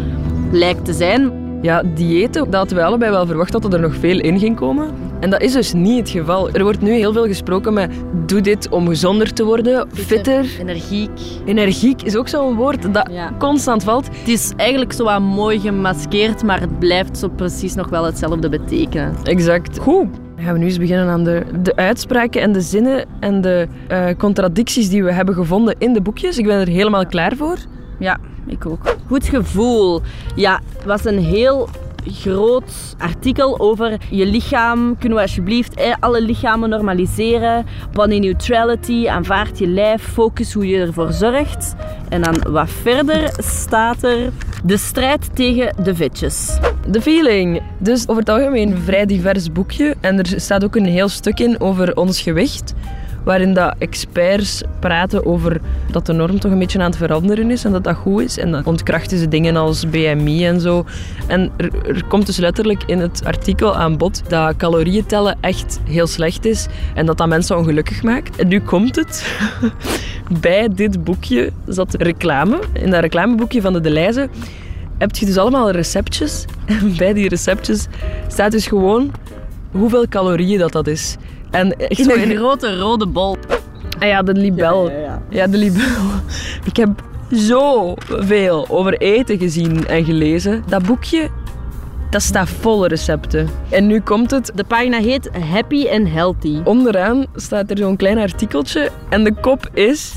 [0.50, 1.40] lijkt te zijn.
[1.62, 4.90] Ja, diëten, dat hadden wij allebei wel verwacht dat er nog veel in ging komen.
[5.20, 6.50] En dat is dus niet het geval.
[6.50, 7.90] Er wordt nu heel veel gesproken met
[8.26, 10.46] doe dit om gezonder te worden, fitter.
[10.60, 11.20] Energiek.
[11.44, 14.06] Energiek is ook zo'n woord dat constant valt.
[14.06, 18.48] Het is eigenlijk zo wat mooi gemaskeerd, maar het blijft zo precies nog wel hetzelfde
[18.48, 19.14] betekenen.
[19.24, 19.78] Exact.
[19.78, 20.21] Goed.
[20.42, 24.06] Gaan we nu eens beginnen aan de, de uitspraken en de zinnen en de uh,
[24.18, 26.38] contradicties die we hebben gevonden in de boekjes.
[26.38, 27.56] Ik ben er helemaal klaar voor.
[27.98, 28.96] Ja, ik ook.
[29.06, 30.00] Goed gevoel.
[30.34, 31.68] Ja, het was een heel
[32.04, 34.98] groot artikel over je lichaam.
[34.98, 37.66] Kunnen we alsjeblieft alle lichamen normaliseren?
[37.92, 41.74] Body neutrality, aanvaard je lijf, focus hoe je ervoor zorgt.
[42.08, 44.32] En dan wat verder staat er
[44.64, 46.58] de strijd tegen de vetjes.
[46.88, 47.62] De feeling.
[47.78, 49.94] Dus over het algemeen een vrij divers boekje.
[50.00, 52.74] En er staat ook een heel stuk in over ons gewicht
[53.24, 57.64] waarin dat experts praten over dat de norm toch een beetje aan het veranderen is
[57.64, 58.38] en dat dat goed is.
[58.38, 60.84] En dan ontkrachten ze dingen als BMI en zo.
[61.26, 66.06] En er, komt dus letterlijk in het artikel aan bod dat calorieën tellen echt heel
[66.06, 68.36] slecht is en dat dat mensen ongelukkig maakt.
[68.36, 69.26] En nu komt het.
[70.40, 72.58] Bij dit boekje zat reclame.
[72.72, 74.28] In dat reclameboekje van de Deleuze
[74.98, 76.44] heb je dus allemaal receptjes.
[76.66, 77.86] En bij die receptjes
[78.28, 79.10] staat dus gewoon
[79.70, 81.16] hoeveel calorieën dat, dat is.
[81.52, 83.36] En echt in een grote rode bol.
[83.98, 84.90] Ah ja, de libel.
[84.90, 85.46] Ja, ja, ja.
[85.46, 85.82] de libel.
[86.64, 86.88] Ik heb
[87.30, 90.64] zoveel over eten gezien en gelezen.
[90.68, 91.28] Dat boekje,
[92.10, 93.48] dat staat vol recepten.
[93.68, 94.52] En nu komt het.
[94.54, 96.60] De pagina heet Happy and Healthy.
[96.64, 100.12] Onderaan staat er zo'n klein artikeltje en de kop is...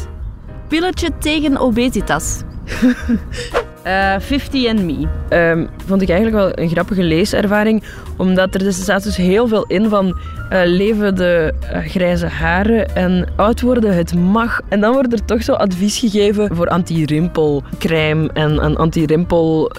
[0.68, 2.42] Pilletje tegen obesitas.
[3.86, 5.08] Uh, eh, 50 and Me.
[5.30, 7.84] Um, vond ik eigenlijk wel een grappige leeservaring,
[8.18, 12.96] omdat er dus, staat dus heel veel in van uh, leven de uh, grijze haren
[12.96, 14.62] en oud worden, het mag.
[14.70, 19.72] En dan wordt er toch zo advies gegeven voor anti-rimpelcrème en, en anti-rimpel...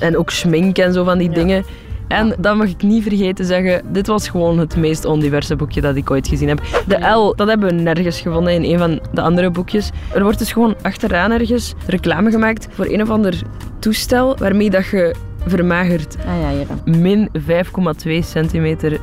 [0.00, 1.34] En ook schmink en zo van die ja.
[1.34, 1.64] dingen.
[2.08, 5.96] En dan mag ik niet vergeten zeggen, dit was gewoon het meest ondiverse boekje dat
[5.96, 6.62] ik ooit gezien heb.
[6.86, 9.90] De L, dat hebben we nergens gevonden in een van de andere boekjes.
[10.14, 13.42] Er wordt dus gewoon achteraan ergens reclame gemaakt voor een of ander
[13.78, 15.14] toestel waarmee dat je
[15.46, 16.16] vermagerd.
[16.26, 16.66] Ah ja, ja.
[16.84, 18.98] Min 5,2 centimeter uh,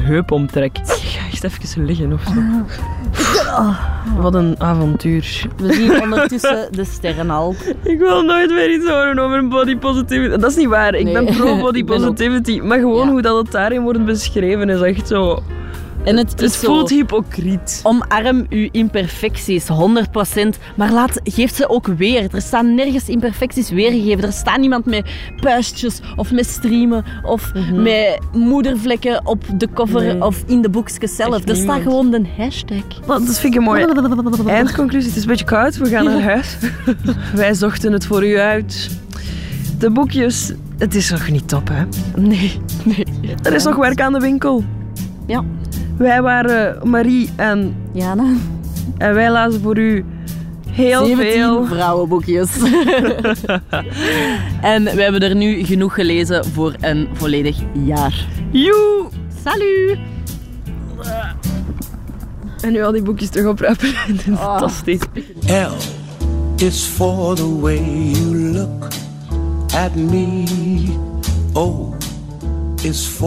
[0.00, 0.78] heupomtrek.
[0.84, 2.40] Ga echt even liggen of zo.
[3.50, 3.78] Ah.
[4.20, 5.46] Wat een avontuur.
[5.56, 7.54] We zien ondertussen de sterren al.
[7.82, 10.36] Ik wil nooit meer iets horen over body positivity.
[10.36, 10.94] Dat is niet waar.
[10.94, 12.60] Ik ben pro body positivity.
[12.60, 15.42] Maar gewoon hoe dat het daarin wordt beschreven is echt zo...
[16.04, 17.80] En het, het voelt hypocriet.
[17.82, 20.48] Omarm uw imperfecties, 100%.
[20.76, 22.34] Maar laat, geef ze ook weer.
[22.34, 24.24] Er staan nergens imperfecties weergegeven.
[24.24, 27.82] Er staat niemand met puistjes of met streamen of mhm.
[27.82, 31.48] met moedervlekken op de cover of in de boekjes zelf.
[31.48, 32.84] Er staat gewoon een hashtag.
[33.06, 33.86] dat vind ik een mooie
[34.46, 35.08] eindconclusie.
[35.08, 35.76] Het is een beetje koud.
[35.76, 36.56] We gaan naar huis.
[37.34, 38.90] Wij zochten het voor u uit.
[39.78, 41.84] De boekjes, het is nog niet top, hè?
[42.20, 43.04] Nee, nee.
[43.42, 44.64] Er is nog werk aan de winkel.
[45.26, 45.44] Ja.
[45.98, 48.32] Wij waren Marie en Jana.
[48.98, 50.04] En wij lazen voor u
[50.70, 52.50] heel 17 veel vrouwenboekjes.
[54.60, 58.26] en we hebben er nu genoeg gelezen voor een volledig jaar.
[58.50, 59.06] Joe!
[59.44, 59.98] Salut!
[62.60, 63.88] En nu al die boekjes terug oprapen.
[64.30, 64.58] Oh.
[64.58, 65.00] Fantastisch.
[65.46, 65.74] L
[66.56, 68.88] is for the way you look
[69.74, 70.44] at me.
[71.52, 71.97] Oh.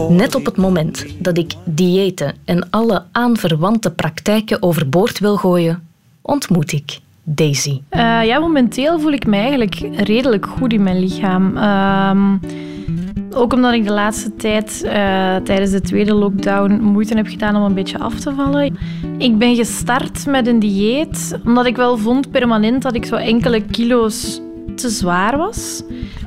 [0.08, 5.88] Net op het moment dat ik diëten en alle aanverwante praktijken overboord wil gooien,
[6.22, 7.80] ontmoet ik Daisy.
[7.90, 11.56] Uh, ja, momenteel voel ik me eigenlijk redelijk goed in mijn lichaam.
[11.56, 12.32] Uh,
[13.34, 14.90] ook omdat ik de laatste tijd, uh,
[15.36, 18.76] tijdens de tweede lockdown, moeite heb gedaan om een beetje af te vallen.
[19.18, 23.62] Ik ben gestart met een dieet, omdat ik wel vond permanent dat ik zo enkele
[23.62, 24.40] kilo's
[24.74, 25.82] te zwaar was.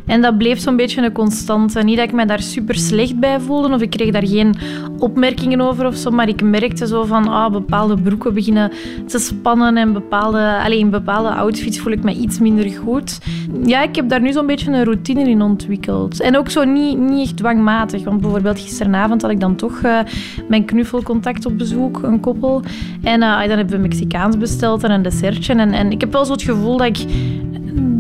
[0.06, 1.84] En dat bleef zo'n beetje een constante.
[1.84, 4.56] Niet dat ik me daar super slecht bij voelde of ik kreeg daar geen
[5.00, 8.72] opmerkingen over of zo, maar ik merkte zo van ah, bepaalde broeken beginnen
[9.06, 13.20] te spannen en bepaalde, alleen in bepaalde outfits voel ik me iets minder goed.
[13.64, 16.22] Ja, ik heb daar nu zo'n beetje een routine in ontwikkeld.
[16.22, 20.00] En ook zo niet, niet echt dwangmatig, want bijvoorbeeld gisteravond had ik dan toch uh,
[20.48, 22.62] mijn knuffelcontact op bezoek, een koppel.
[23.04, 25.54] En uh, dan hebben we Mexicaans besteld en een dessertje.
[25.54, 27.06] En, en ik heb wel zo het gevoel dat ik...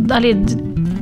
[0.07, 0.43] Allee,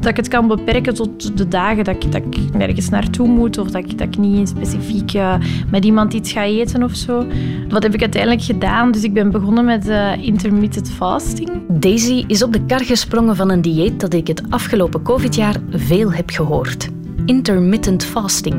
[0.04, 3.58] dat ik het kan beperken tot de dagen dat ik, dat ik nergens naartoe moet
[3.58, 5.36] of dat ik, niet specifiek uh,
[5.72, 7.26] met iemand iets ga eten of zo.
[7.70, 8.92] Wat heb ik uiteindelijk gedaan?
[8.92, 11.50] Dus ik ben begonnen met uh, intermittent fasting.
[11.68, 16.14] Daisy is op de kar gesprongen van een dieet dat ik het afgelopen COVID-jaar veel
[16.14, 16.90] heb gehoord.
[17.26, 18.56] Intermittent fasting.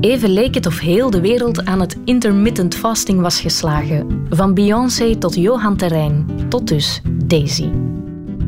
[0.00, 4.26] Even leek het of heel de wereld aan het intermittent fasting was geslagen.
[4.30, 7.68] Van Beyoncé tot Johan Terrein, tot dus Daisy.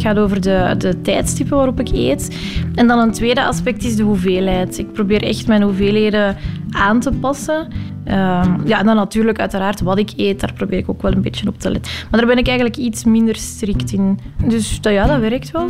[0.01, 2.37] Het gaat over de, de tijdstippen waarop ik eet.
[2.75, 4.79] En dan een tweede aspect is de hoeveelheid.
[4.79, 6.37] Ik probeer echt mijn hoeveelheden
[6.71, 7.69] aan te passen.
[8.07, 11.23] Uh, ja, en dan natuurlijk uiteraard wat ik eet, daar probeer ik ook wel een
[11.23, 11.93] beetje op te letten.
[12.11, 14.19] Maar daar ben ik eigenlijk iets minder strikt in.
[14.47, 15.69] Dus dat, ja, dat werkt wel.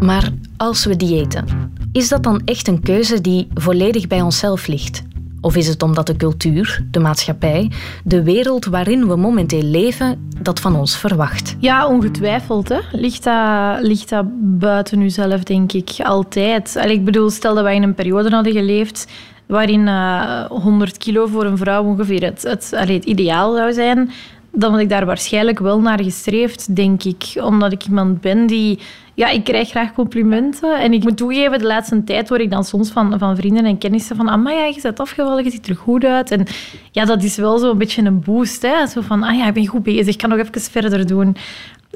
[0.00, 1.44] Maar als we diëten,
[1.92, 5.02] is dat dan echt een keuze die volledig bij onszelf ligt?
[5.40, 7.70] Of is het omdat de cultuur, de maatschappij,
[8.04, 11.56] de wereld waarin we momenteel leven, dat van ons verwacht?
[11.58, 12.68] Ja, ongetwijfeld.
[12.68, 12.78] Hè.
[12.92, 14.26] Ligt, dat, ligt dat
[14.58, 15.90] buiten uzelf, denk ik.
[15.98, 16.76] Altijd.
[16.76, 19.06] Allee, ik bedoel, stel dat wij in een periode hadden geleefd
[19.46, 24.10] waarin uh, 100 kilo voor een vrouw ongeveer het, het ideaal zou zijn,
[24.52, 27.24] dan had ik daar waarschijnlijk wel naar gestreefd, denk ik.
[27.42, 28.78] Omdat ik iemand ben die...
[29.20, 30.80] Ja, ik krijg graag complimenten.
[30.80, 33.78] En ik moet toegeven, de laatste tijd hoor ik dan soms van, van vrienden en
[33.78, 34.28] kennissen van...
[34.28, 36.30] Ah, ja, je bent afgevallen, je ziet er goed uit.
[36.30, 36.46] En
[36.90, 38.62] ja, dat is wel zo'n beetje een boost.
[38.62, 38.86] Hè?
[38.86, 41.36] Zo van, ah ja, ik ben goed bezig, ik kan nog even verder doen.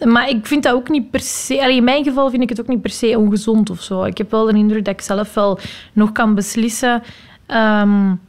[0.03, 1.55] Maar ik vind dat ook niet per se...
[1.55, 4.05] In mijn geval vind ik het ook niet per se ongezond of zo.
[4.05, 5.59] Ik heb wel de indruk dat ik zelf wel
[5.93, 7.03] nog kan beslissen...
[7.49, 8.21] Um,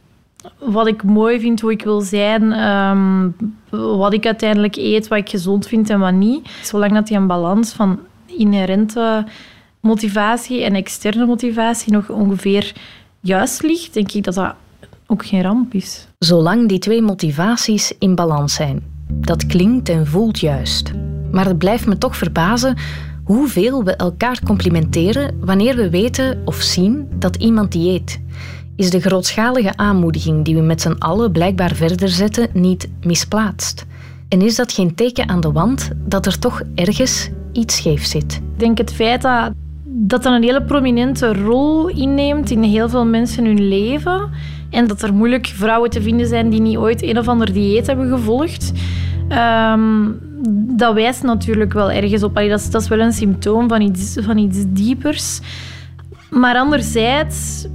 [0.58, 3.36] wat ik mooi vind, hoe ik wil zijn, um,
[3.70, 6.48] wat ik uiteindelijk eet, wat ik gezond vind en wat niet.
[6.62, 9.24] Zolang dat die een balans van inherente
[9.80, 12.72] motivatie en externe motivatie nog ongeveer
[13.20, 14.54] juist ligt, denk ik dat dat
[15.06, 16.06] ook geen ramp is.
[16.18, 18.82] Zolang die twee motivaties in balans zijn.
[19.08, 20.92] Dat klinkt en voelt juist.
[21.30, 22.76] Maar het blijft me toch verbazen
[23.24, 28.20] hoeveel we elkaar complimenteren wanneer we weten of zien dat iemand dieet
[28.76, 33.86] is de grootschalige aanmoediging die we met z'n allen blijkbaar verder zetten niet misplaatst?
[34.28, 38.34] En is dat geen teken aan de wand dat er toch ergens iets scheef zit?
[38.34, 39.52] Ik denk het feit dat
[39.98, 44.30] dat een hele prominente rol inneemt in heel veel mensen hun leven.
[44.70, 47.86] En dat er moeilijk vrouwen te vinden zijn die niet ooit een of ander dieet
[47.86, 48.72] hebben gevolgd.
[49.72, 50.18] Um,
[50.76, 52.34] dat wijst natuurlijk wel ergens op.
[52.34, 55.40] Dat, is, dat is wel een symptoom van iets, van iets diepers.
[56.30, 57.66] Maar anderzijds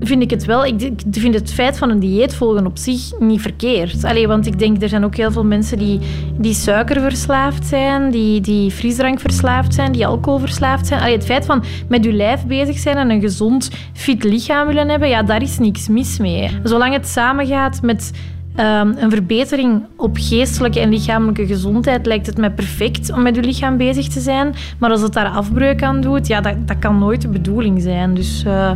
[0.00, 0.64] vind ik het wel.
[0.64, 4.04] Ik vind het feit van een dieet volgen op zich niet verkeerd.
[4.04, 6.00] Allee, want ik denk, er zijn ook heel veel mensen die,
[6.38, 11.00] die suikerverslaafd zijn, die, die frisdrankverslaafd zijn, die alcoholverslaafd zijn.
[11.00, 14.88] Allee, het feit van met je lijf bezig zijn en een gezond, fit lichaam willen
[14.88, 16.50] hebben, ja, daar is niks mis mee.
[16.62, 18.12] Zolang het samengaat met
[18.58, 23.42] Um, een verbetering op geestelijke en lichamelijke gezondheid lijkt het mij perfect om met uw
[23.42, 24.54] lichaam bezig te zijn.
[24.78, 28.14] Maar als het daar afbreuk aan doet, ja, dat, dat kan nooit de bedoeling zijn.
[28.14, 28.70] Dus, uh...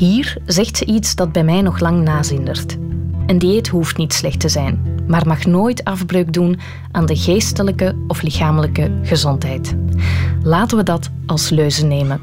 [0.00, 2.76] Hier zegt ze iets dat bij mij nog lang nazindert.
[3.26, 6.58] Een dieet hoeft niet slecht te zijn, maar mag nooit afbreuk doen
[6.90, 9.76] aan de geestelijke of lichamelijke gezondheid.
[10.42, 12.20] Laten we dat als leuze nemen.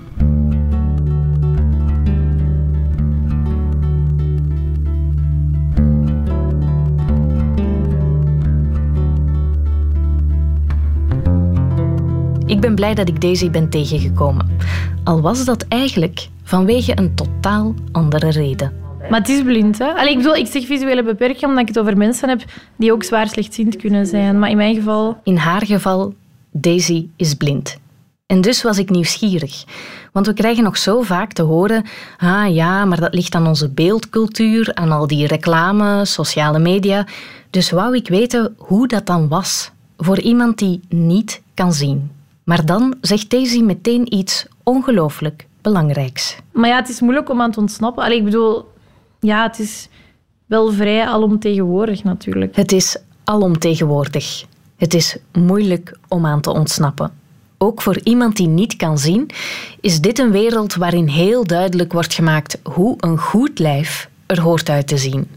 [12.58, 14.58] Ik ben blij dat ik Daisy ben tegengekomen.
[15.04, 18.74] Al was dat eigenlijk vanwege een totaal andere reden.
[19.10, 19.86] Maar het is blind, hè?
[19.86, 22.44] Allee, ik bedoel, ik zeg visuele beperking omdat ik het over mensen heb
[22.76, 24.40] die ook zwaar slechtziend kunnen zijn.
[24.40, 25.18] Maar in mijn geval...
[25.24, 26.14] In haar geval,
[26.52, 27.78] Daisy is blind.
[28.26, 29.64] En dus was ik nieuwsgierig.
[30.12, 31.84] Want we krijgen nog zo vaak te horen...
[32.18, 37.06] Ah ja, maar dat ligt aan onze beeldcultuur, aan al die reclame, sociale media.
[37.50, 42.16] Dus wou ik weten hoe dat dan was voor iemand die niet kan zien.
[42.48, 46.38] Maar dan zegt Daisy meteen iets ongelooflijk belangrijks.
[46.52, 48.04] Maar ja, het is moeilijk om aan te ontsnappen.
[48.04, 48.66] Allee, ik bedoel,
[49.20, 49.90] ja, het is
[50.46, 52.56] wel vrij alomtegenwoordig natuurlijk.
[52.56, 54.46] Het is alomtegenwoordig.
[54.76, 57.12] Het is moeilijk om aan te ontsnappen.
[57.58, 59.30] Ook voor iemand die niet kan zien,
[59.82, 64.70] is dit een wereld waarin heel duidelijk wordt gemaakt hoe een goed lijf er hoort
[64.70, 65.28] uit te zien.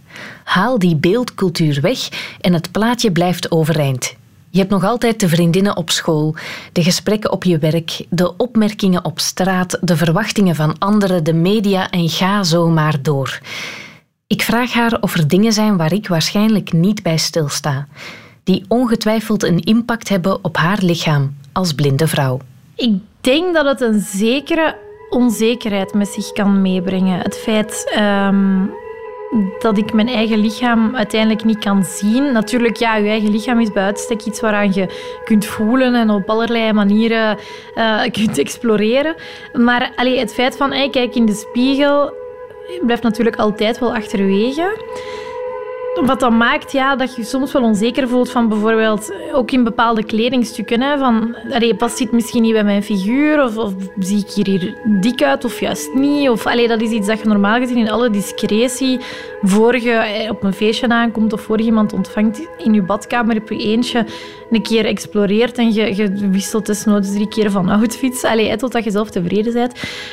[0.44, 2.08] Haal die beeldcultuur weg
[2.40, 4.18] en het plaatje blijft overeind.
[4.52, 6.34] Je hebt nog altijd de vriendinnen op school,
[6.72, 11.90] de gesprekken op je werk, de opmerkingen op straat, de verwachtingen van anderen, de media
[11.90, 13.40] en ga zo maar door.
[14.26, 17.86] Ik vraag haar of er dingen zijn waar ik waarschijnlijk niet bij stilsta,
[18.44, 22.40] die ongetwijfeld een impact hebben op haar lichaam als blinde vrouw.
[22.74, 24.76] Ik denk dat het een zekere
[25.10, 27.20] onzekerheid met zich kan meebrengen.
[27.20, 28.64] Het feit ehm,
[29.58, 32.32] dat ik mijn eigen lichaam uiteindelijk niet kan zien.
[32.32, 34.86] Natuurlijk, ja, je eigen lichaam is bij uitstek iets waaraan je
[35.24, 37.38] kunt voelen en op allerlei manieren
[37.74, 39.14] uh, kunt exploreren.
[39.52, 42.12] Maar allee, het feit van, hey, kijk in de spiegel,
[42.82, 44.78] blijft natuurlijk altijd wel achterwege.
[46.04, 50.04] Wat dan maakt ja, dat je soms wel onzeker voelt van bijvoorbeeld ook in bepaalde
[50.04, 50.98] kledingstukken.
[50.98, 53.44] Van, allee, past dit misschien niet bij mijn figuur?
[53.44, 56.28] Of, zie ik hier, hier dik uit of juist niet?
[56.28, 59.00] Of, allee, dat is iets dat je normaal gezien in alle discretie
[59.42, 63.48] voor je eh, op een feestje aankomt of voor iemand ontvangt in je badkamer op
[63.48, 64.06] je eentje
[64.50, 68.90] een keer exploreert en je, je wisselt desnoods drie keer van outfits, allee, totdat je
[68.90, 69.72] zelf tevreden bent.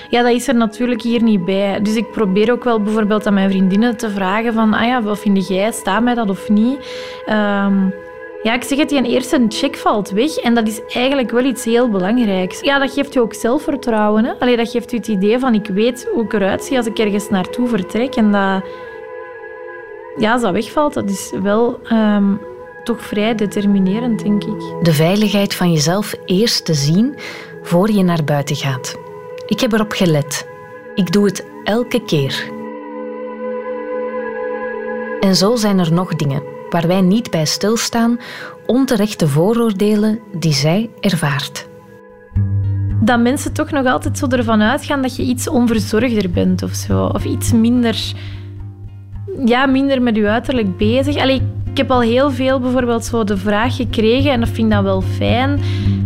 [0.10, 1.82] Ja, dat is er natuurlijk hier niet bij.
[1.82, 5.20] Dus ik probeer ook wel bijvoorbeeld aan mijn vriendinnen te vragen van, ah ja, wat
[5.20, 5.72] vind jij?
[5.78, 6.78] Staat mij dat of niet?
[7.30, 7.94] Um,
[8.44, 10.36] ja, ik zeg het, die eerste check valt weg.
[10.36, 12.60] En dat is eigenlijk wel iets heel belangrijks.
[12.60, 14.26] Ja, dat geeft je ook zelfvertrouwen.
[14.26, 14.32] Hè?
[14.40, 17.00] Allee, dat geeft je het idee van, ik weet hoe ik eruit zie als ik
[17.00, 18.16] ergens naartoe vertrek.
[18.16, 18.64] En dat...
[20.18, 21.80] Ja, als dat wegvalt, dat is wel...
[21.92, 22.40] Um,
[22.84, 24.60] toch vrij determinerend, denk ik.
[24.82, 27.16] De veiligheid van jezelf eerst te zien
[27.62, 28.96] voor je naar buiten gaat.
[29.48, 30.48] Ik heb erop gelet.
[30.96, 32.57] Ik doe het elke keer.
[35.20, 38.20] En zo zijn er nog dingen waar wij niet bij stilstaan,
[38.66, 41.68] onterechte vooroordelen die zij ervaart.
[43.02, 47.06] Dat mensen toch nog altijd zo ervan uitgaan dat je iets onverzorgder bent of zo,
[47.06, 48.14] of iets minder,
[49.46, 51.18] ja, minder met je uiterlijk bezig.
[51.18, 54.74] Allee, ik heb al heel veel bijvoorbeeld zo de vraag gekregen, en dat vind ik
[54.74, 55.60] dan wel fijn,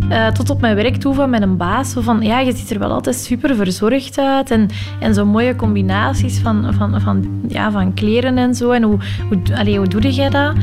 [0.10, 1.94] uh, tot op mijn werk toe van met een baas.
[1.98, 4.52] Van, ja, je ziet er wel altijd super verzorgd uit.
[4.52, 4.68] En,
[5.00, 8.72] en zo mooie combinaties van, van, van, ja, van kleren en zo.
[8.72, 8.98] En hoe,
[9.30, 10.54] hoe, hoe doe jij dat?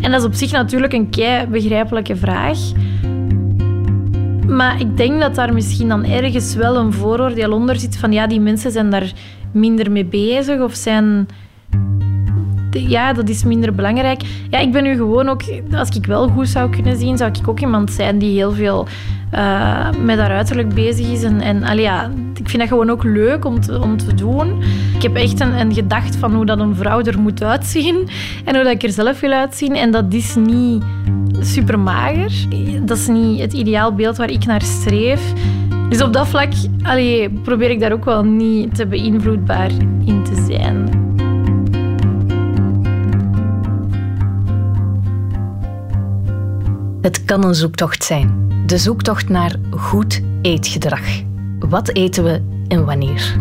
[0.00, 2.58] En dat is op zich natuurlijk een kei begrijpelijke vraag.
[4.46, 8.26] Maar ik denk dat daar misschien dan ergens wel een vooroordeel onder zit van ja,
[8.26, 9.12] die mensen zijn daar
[9.52, 11.26] minder mee bezig of zijn
[12.74, 14.22] ja, dat is minder belangrijk.
[14.50, 15.42] Ja, ik ben nu gewoon ook,
[15.74, 18.86] als ik wel goed zou kunnen zien, zou ik ook iemand zijn die heel veel
[19.34, 21.22] uh, met haar uiterlijk bezig is.
[21.22, 24.62] En, en allee, ja, ik vind dat gewoon ook leuk om te, om te doen.
[24.94, 28.08] Ik heb echt een, een gedacht van hoe dat een vrouw er moet uitzien
[28.44, 29.74] en hoe dat ik er zelf wil uitzien.
[29.74, 30.84] En dat is niet
[31.40, 32.32] super mager.
[32.82, 35.32] Dat is niet het ideaalbeeld waar ik naar streef.
[35.88, 36.52] Dus op dat vlak
[36.82, 39.70] allee, probeer ik daar ook wel niet te beïnvloedbaar
[40.04, 41.03] in te zijn.
[47.04, 48.48] Het kan een zoektocht zijn.
[48.66, 51.22] De zoektocht naar goed eetgedrag.
[51.58, 53.36] Wat eten we en wanneer?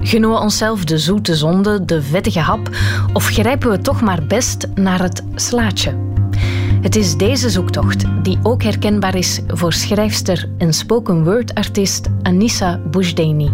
[0.00, 2.70] Gunnen we onszelf de zoete zonde, de vettige hap,
[3.12, 5.96] of grijpen we toch maar best naar het slaatje?
[6.80, 12.80] Het is deze zoektocht die ook herkenbaar is voor schrijfster en spoken word artiest Anissa
[12.90, 13.50] Boujdaini.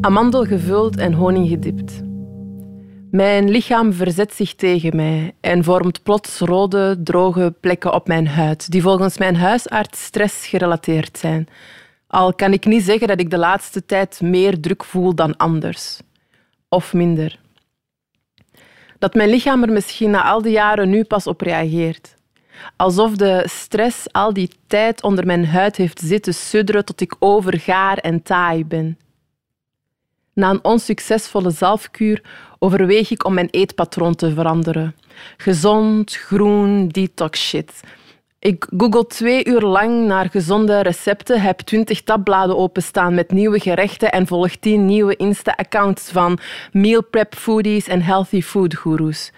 [0.00, 2.11] Amandel gevuld en honing gedipt.
[3.12, 8.70] Mijn lichaam verzet zich tegen mij en vormt plots rode, droge plekken op mijn huid,
[8.70, 11.48] die volgens mijn huisarts stress gerelateerd zijn.
[12.06, 16.00] Al kan ik niet zeggen dat ik de laatste tijd meer druk voel dan anders.
[16.68, 17.38] Of minder.
[18.98, 22.14] Dat mijn lichaam er misschien na al die jaren nu pas op reageert.
[22.76, 27.98] Alsof de stress al die tijd onder mijn huid heeft zitten sudderen tot ik overgaar
[27.98, 28.98] en taai ben.
[30.34, 32.22] Na een onsuccesvolle zelfkuur
[32.62, 34.94] overweeg ik om mijn eetpatroon te veranderen.
[35.36, 37.80] Gezond, groen, detox shit.
[38.38, 44.12] Ik google twee uur lang naar gezonde recepten, heb twintig tabbladen openstaan met nieuwe gerechten
[44.12, 46.38] en volg tien nieuwe Insta-accounts van
[46.72, 49.32] meal prep foodies en healthy food gurus.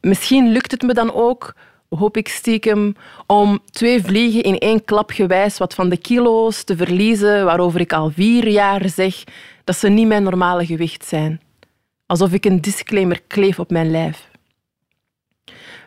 [0.00, 1.54] Misschien lukt het me dan ook,
[1.88, 2.94] hoop ik stiekem,
[3.26, 7.92] om twee vliegen in één klap gewijs wat van de kilo's te verliezen waarover ik
[7.92, 9.24] al vier jaar zeg
[9.64, 11.40] dat ze niet mijn normale gewicht zijn.
[12.12, 14.30] Alsof ik een disclaimer kleef op mijn lijf.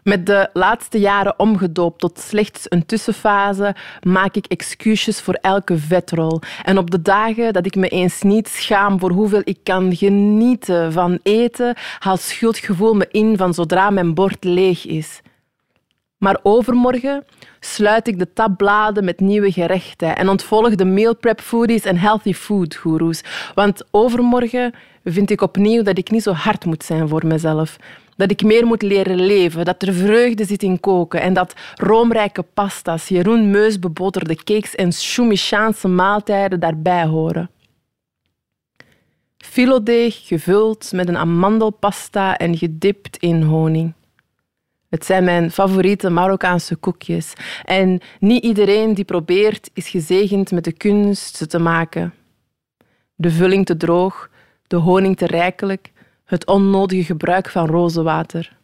[0.04, 6.42] Met de laatste jaren omgedoopt tot slechts een tussenfase, maak ik excuses voor elke vetrol.
[6.64, 10.92] En op de dagen dat ik me eens niet schaam voor hoeveel ik kan genieten
[10.92, 15.22] van eten, haalt schuldgevoel me in van zodra mijn bord leeg is.
[16.18, 17.26] Maar overmorgen
[17.60, 22.34] sluit ik de tabbladen met nieuwe gerechten en ontvolg de meal prep foodies en healthy
[22.34, 23.24] food gurus.
[23.54, 27.78] Want overmorgen vind ik opnieuw dat ik niet zo hard moet zijn voor mezelf.
[28.16, 32.42] Dat ik meer moet leren leven, dat er vreugde zit in koken en dat roomrijke
[32.42, 37.50] pasta's, Jeroen Meus beboterde cakes en Shumishaanse maaltijden daarbij horen.
[39.38, 43.94] Filodeeg gevuld met een amandelpasta en gedipt in honing.
[44.96, 47.34] Het zijn mijn favoriete Marokkaanse koekjes.
[47.64, 52.14] En niet iedereen die probeert is gezegend met de kunst ze te maken.
[53.16, 54.30] De vulling te droog,
[54.68, 55.92] de honing te rijkelijk,
[56.26, 58.58] het onnodige gebruik van rozenwater.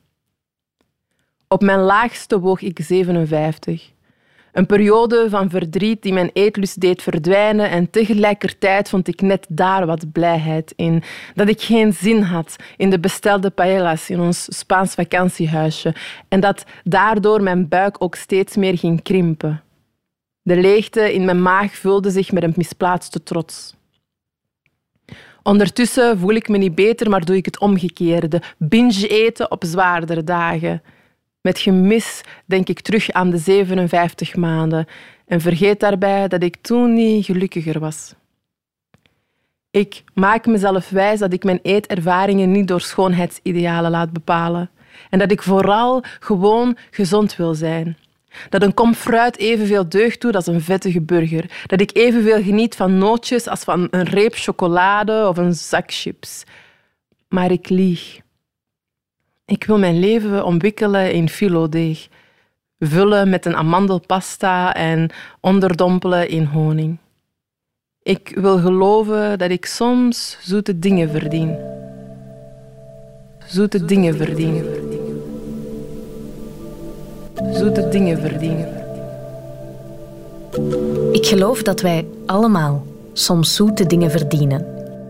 [1.48, 3.92] Op mijn laagste woog ik 57.
[4.52, 9.86] Een periode van verdriet die mijn eetlust deed verdwijnen en tegelijkertijd vond ik net daar
[9.86, 11.04] wat blijheid in.
[11.36, 15.96] Dat ik geen zin had in de bestelde paellas in ons Spaans vakantiehuisje
[16.28, 19.62] en dat daardoor mijn buik ook steeds meer ging krimpen.
[20.42, 23.76] De leegte in mijn maag vulde zich met een misplaatste trots.
[25.44, 28.42] Ondertussen voel ik me niet beter, maar doe ik het omgekeerde.
[28.58, 30.82] Binge eten op zwaardere dagen.
[31.42, 34.88] Met gemis denk ik terug aan de 57 maanden
[35.26, 38.14] en vergeet daarbij dat ik toen niet gelukkiger was.
[39.72, 44.70] Ik maak mezelf wijs dat ik mijn eetervaringen niet door schoonheidsidealen laat bepalen
[45.10, 47.98] en dat ik vooral gewoon gezond wil zijn.
[48.50, 51.64] Dat een kom fruit evenveel deugd doet als een vettige burger.
[51.66, 56.44] Dat ik evenveel geniet van nootjes als van een reep chocolade of een zak chips.
[57.28, 58.21] Maar ik lieg.
[59.52, 62.08] Ik wil mijn leven ontwikkelen in filodeeg.
[62.80, 66.98] Vullen met een amandelpasta en onderdompelen in honing.
[68.04, 71.56] Ik wil geloven dat ik soms zoete dingen verdien.
[73.46, 74.66] Zoete dingen verdienen.
[77.54, 78.70] Zoete dingen verdienen.
[81.12, 84.66] Ik geloof dat wij allemaal soms zoete dingen verdienen.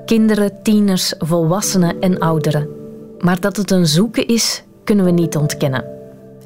[0.06, 2.81] Kinderen, tieners, volwassenen en ouderen.
[3.22, 5.86] Maar dat het een zoeken is, kunnen we niet ontkennen.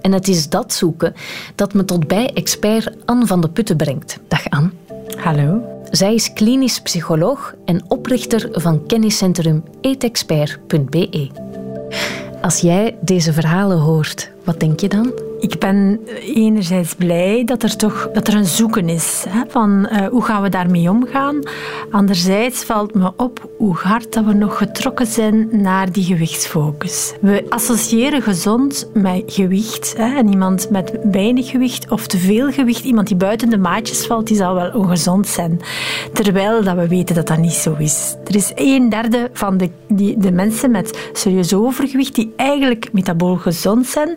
[0.01, 1.13] En het is dat zoeken
[1.55, 4.19] dat me tot bij expert Anne van de Putten brengt.
[4.28, 4.69] Dag Anne.
[5.17, 5.61] Hallo.
[5.91, 11.30] Zij is klinisch psycholoog en oprichter van kenniscentrum eetexpert.be.
[12.41, 15.13] Als jij deze verhalen hoort, wat denk je dan?
[15.46, 19.26] Ik ben enerzijds blij dat er toch dat er een zoeken is.
[19.30, 21.39] Hè, van uh, hoe gaan we daarmee omgaan?
[21.91, 27.14] Anderzijds valt me op hoe hard dat we nog getrokken zijn naar die gewichtsfocus.
[27.22, 29.93] We associëren gezond met gewicht.
[29.98, 34.06] Hè, en iemand met weinig gewicht of te veel gewicht, iemand die buiten de maatjes
[34.06, 35.60] valt, die zal wel ongezond zijn.
[36.14, 38.16] Terwijl dat we weten dat dat niet zo is.
[38.28, 43.36] Er is een derde van de, die, de mensen met serieus overgewicht die eigenlijk metabool
[43.36, 44.16] gezond zijn.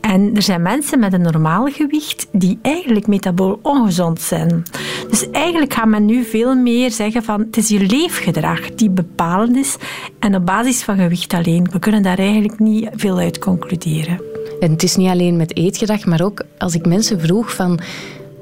[0.00, 4.62] En er zijn mensen met een normaal gewicht die eigenlijk metabool ongezond zijn.
[5.10, 9.56] Dus eigenlijk gaat men nu veel meer zeggen van het is je leefgedrag die bepalend
[9.56, 9.76] is
[10.18, 11.68] en op basis van gewicht alleen.
[11.72, 14.20] We kunnen daar eigenlijk niet veel uit concluderen.
[14.60, 17.80] En het is niet alleen met eetgedrag, maar ook als ik mensen vroeg van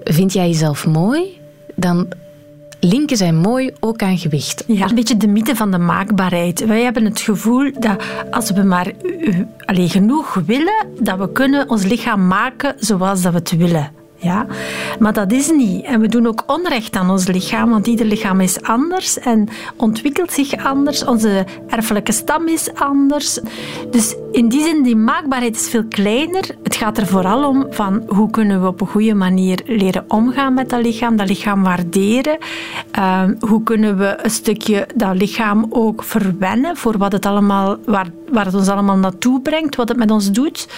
[0.04, 1.40] vind jij jezelf mooi?
[1.74, 2.06] Dan
[2.84, 4.64] linken zijn mooi ook aan gewicht.
[4.66, 6.66] Ja, een beetje de mythe van de maakbaarheid.
[6.66, 11.70] Wij hebben het gevoel dat als we maar uh, alleen genoeg willen, dat we kunnen
[11.70, 14.03] ons lichaam maken zoals dat we het willen.
[14.24, 14.46] Ja?
[14.98, 15.84] Maar dat is niet.
[15.84, 20.32] En we doen ook onrecht aan ons lichaam, want ieder lichaam is anders en ontwikkelt
[20.32, 21.04] zich anders.
[21.04, 23.38] Onze erfelijke stam is anders.
[23.90, 26.44] Dus in die zin, die maakbaarheid is veel kleiner.
[26.62, 30.54] Het gaat er vooral om van hoe kunnen we op een goede manier leren omgaan
[30.54, 32.38] met dat lichaam, dat lichaam waarderen.
[32.98, 38.06] Uh, hoe kunnen we een stukje dat lichaam ook verwennen voor wat het allemaal, waar,
[38.32, 40.68] waar het ons allemaal naartoe brengt, wat het met ons doet.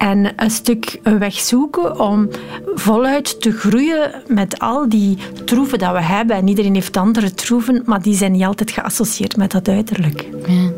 [0.00, 2.28] En een stuk een weg zoeken om
[2.74, 6.36] voluit te groeien met al die troeven dat we hebben.
[6.36, 10.28] En iedereen heeft andere troeven, maar die zijn niet altijd geassocieerd met dat uiterlijk.
[10.46, 10.70] Ja.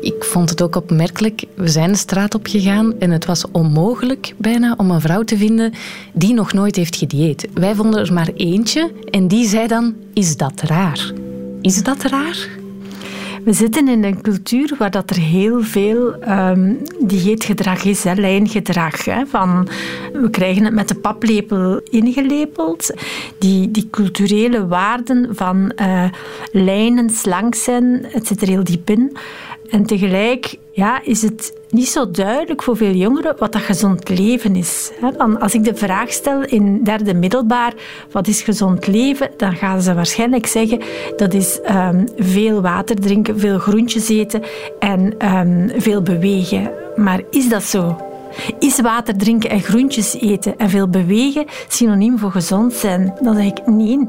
[0.00, 1.44] Ik vond het ook opmerkelijk.
[1.54, 5.36] We zijn de straat op gegaan en het was onmogelijk bijna om een vrouw te
[5.36, 5.72] vinden
[6.12, 7.48] die nog nooit heeft gedieet.
[7.54, 11.12] Wij vonden er maar eentje en die zei dan: Is dat raar?
[11.60, 12.48] Is dat raar?
[13.46, 19.04] We zitten in een cultuur waar dat er heel veel um, dieetgedrag is, hè, lijngedrag.
[19.04, 19.68] Hè, van,
[20.12, 22.94] we krijgen het met de paplepel ingelepeld.
[23.38, 26.04] Die, die culturele waarden van uh,
[26.52, 29.16] lijnen, slank zijn, het zit er heel diep in.
[29.70, 34.56] En tegelijk ja, is het niet zo duidelijk voor veel jongeren wat dat gezond leven
[34.56, 34.90] is.
[35.38, 37.74] Als ik de vraag stel in derde middelbaar,
[38.10, 39.30] wat is gezond leven?
[39.36, 40.80] Dan gaan ze waarschijnlijk zeggen,
[41.16, 44.42] dat is um, veel water drinken, veel groentjes eten
[44.78, 46.70] en um, veel bewegen.
[46.96, 47.96] Maar is dat zo?
[48.58, 53.14] Is water drinken en groentjes eten en veel bewegen synoniem voor gezond zijn?
[53.20, 54.08] Dan zeg ik nee.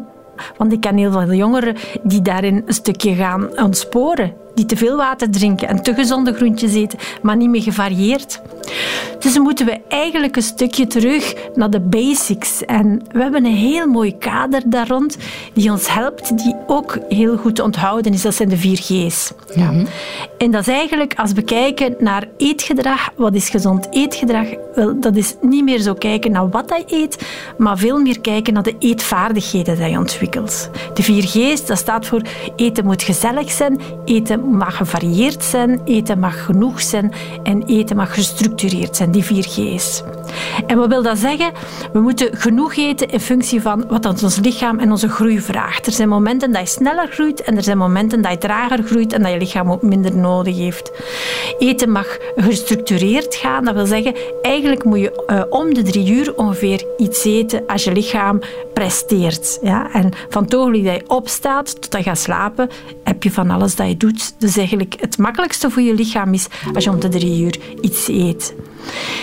[0.58, 4.98] Want ik ken heel veel jongeren die daarin een stukje gaan ontsporen die te veel
[4.98, 8.42] water drinken en te gezonde groentjes eten, maar niet meer gevarieerd.
[9.20, 12.66] Dus moeten we eigenlijk een stukje terug naar de basics.
[12.66, 15.18] En we hebben een heel mooi kader daar rond
[15.54, 18.22] die ons helpt, die ook heel goed te onthouden is.
[18.22, 19.32] Dat zijn de vier G's.
[19.56, 19.72] Ja.
[20.38, 24.48] En dat is eigenlijk, als we kijken naar eetgedrag, wat is gezond eetgedrag?
[24.76, 27.28] Wel, dat is niet meer zo kijken naar wat hij eet,
[27.58, 30.70] maar veel meer kijken naar de eetvaardigheden die je ontwikkelt.
[30.94, 32.22] De vier G's, dat staat voor
[32.56, 38.14] eten moet gezellig zijn, eten mag gevarieerd zijn, eten mag genoeg zijn en eten mag
[38.14, 39.12] gestructureerd zijn.
[39.12, 40.04] Die vier G's.
[40.68, 41.52] En wat wil dat zeggen?
[41.94, 45.86] We moeten genoeg eten in functie van wat ons lichaam en onze groei vraagt.
[45.86, 49.14] Er zijn momenten dat je sneller groeit en er zijn momenten dat je trager groeit
[49.14, 50.92] en dat je lichaam ook minder nodig heeft.
[51.60, 53.66] Eten mag gestructureerd gaan.
[53.66, 57.84] Dat wil zeggen, eigenlijk moet je uh, om de drie uur ongeveer iets eten als
[57.84, 58.40] je lichaam
[58.74, 59.60] presteert.
[59.62, 59.94] Ja?
[59.94, 62.70] En van het dat je opstaat tot dat je gaat slapen,
[63.04, 64.37] heb je van alles dat je doet.
[64.38, 68.08] Dus eigenlijk het makkelijkste voor je lichaam is als je om de drie uur iets
[68.08, 68.56] eet.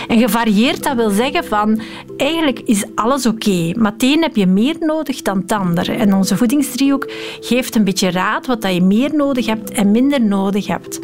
[0.07, 1.81] En gevarieerd, dat wil zeggen van
[2.17, 5.97] eigenlijk is alles oké, maar het een heb je meer nodig dan het.
[5.97, 10.21] En onze voedingsdriehoek geeft een beetje raad wat dat je meer nodig hebt en minder
[10.21, 10.99] nodig hebt.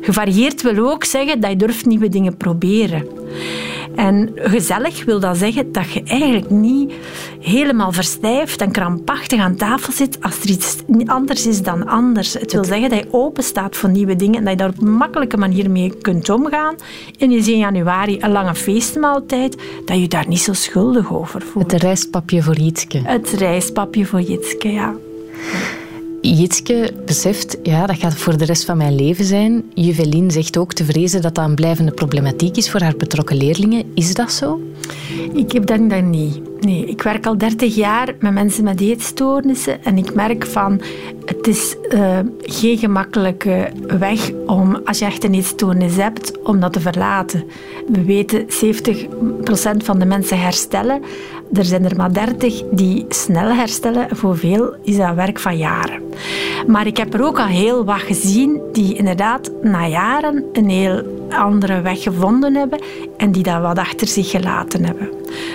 [0.00, 3.06] Gevarieerd wil ook zeggen dat je durft nieuwe dingen proberen.
[3.98, 6.92] En gezellig wil dat zeggen dat je eigenlijk niet
[7.40, 10.76] helemaal verstijft en krampachtig aan tafel zit als er iets
[11.06, 12.32] anders is dan anders.
[12.32, 14.80] Het wil zeggen dat je open staat voor nieuwe dingen en dat je daar op
[14.80, 16.74] een makkelijke manier mee kunt omgaan.
[17.18, 21.42] En je ziet in januari een lange feestmaaltijd, dat je daar niet zo schuldig over
[21.42, 21.72] voelt.
[21.72, 23.00] Het rijstpapje voor Jitske.
[23.04, 24.94] Het rijstpapje voor Jitske, ja.
[26.34, 29.64] Jitske beseft, ja, dat gaat voor de rest van mijn leven zijn.
[29.74, 33.90] Juvelin zegt ook te vrezen dat dat een blijvende problematiek is voor haar betrokken leerlingen.
[33.94, 34.60] Is dat zo?
[35.32, 36.40] Ik denk dat niet.
[36.60, 40.80] Nee, ik werk al 30 jaar met mensen met eetstoornissen en ik merk van
[41.24, 46.72] het is uh, geen gemakkelijke weg om, als je echt een eetstoornis hebt, om dat
[46.72, 47.44] te verlaten.
[47.88, 48.46] We weten 70%
[49.84, 51.02] van de mensen herstellen.
[51.52, 54.16] Er zijn er maar 30 die snel herstellen.
[54.16, 56.02] Voor veel is dat werk van jaren.
[56.66, 61.02] Maar ik heb er ook al heel wat gezien die inderdaad na jaren een heel
[61.30, 62.80] andere weg gevonden hebben
[63.16, 65.10] en die dat wat achter zich gelaten hebben.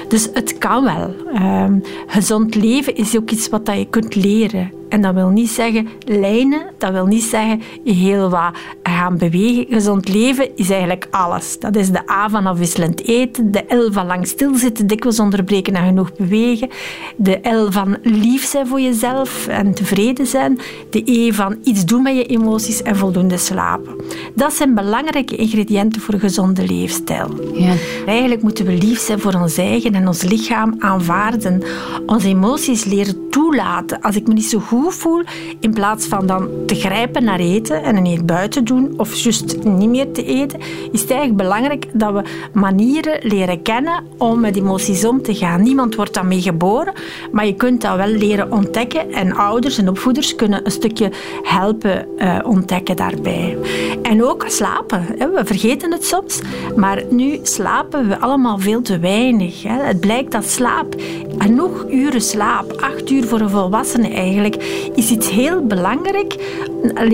[0.07, 1.14] Dus het kan wel.
[1.41, 4.72] Um, gezond leven is ook iets wat je kunt leren.
[4.90, 8.52] En dat wil niet zeggen lijnen, dat wil niet zeggen heel wat
[8.84, 9.66] gaan bewegen.
[9.70, 11.60] Gezond leven is eigenlijk alles.
[11.60, 15.86] Dat is de A van afwisselend eten, de L van lang stilzitten, dikwijls onderbreken en
[15.86, 16.70] genoeg bewegen,
[17.16, 20.60] de L van lief zijn voor jezelf en tevreden zijn,
[20.90, 23.96] de E van iets doen met je emoties en voldoende slapen.
[24.36, 27.30] Dat zijn belangrijke ingrediënten voor een gezonde leefstijl.
[27.54, 27.74] Ja.
[28.06, 31.64] Eigenlijk moeten we lief zijn voor ons eigen en ons lichaam aanvaarden.
[32.06, 34.02] Onze emoties leren toelaten.
[34.02, 35.22] Als ik me niet zo goed voel,
[35.60, 39.64] in plaats van dan te grijpen naar eten en een eet buiten doen of juist
[39.64, 40.60] niet meer te eten,
[40.92, 42.22] is het eigenlijk belangrijk dat we
[42.54, 45.62] manieren leren kennen om met emoties om te gaan.
[45.62, 46.94] Niemand wordt daarmee geboren,
[47.32, 51.12] maar je kunt dat wel leren ontdekken en ouders en opvoeders kunnen een stukje
[51.44, 53.58] helpen uh, ontdekken daarbij.
[54.02, 55.06] En ook slapen.
[55.18, 56.42] We vergeten het soms,
[56.76, 59.64] maar nu slapen we allemaal veel te weinig.
[59.68, 60.96] Het blijkt dat slaap,
[61.38, 64.62] genoeg uren slaap, acht uur voor een volwassene eigenlijk,
[64.95, 66.36] is iets heel belangrijk.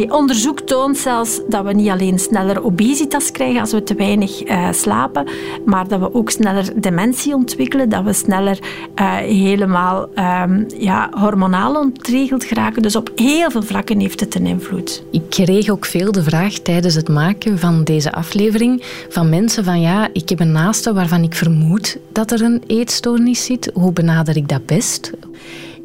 [0.09, 4.71] onderzoek toont zelfs dat we niet alleen sneller obesitas krijgen als we te weinig uh,
[4.71, 5.27] slapen,
[5.65, 8.59] maar dat we ook sneller dementie ontwikkelen, dat we sneller
[8.95, 12.81] uh, helemaal um, ja, hormonaal ontregeld geraken.
[12.81, 15.03] Dus op heel veel vlakken heeft het een invloed.
[15.11, 19.81] Ik kreeg ook veel de vraag tijdens het maken van deze aflevering van mensen van
[19.81, 23.71] ja, ik heb een naaste waarvan ik vermoed dat er een eetstoornis zit.
[23.73, 25.11] Hoe benader ik dat best?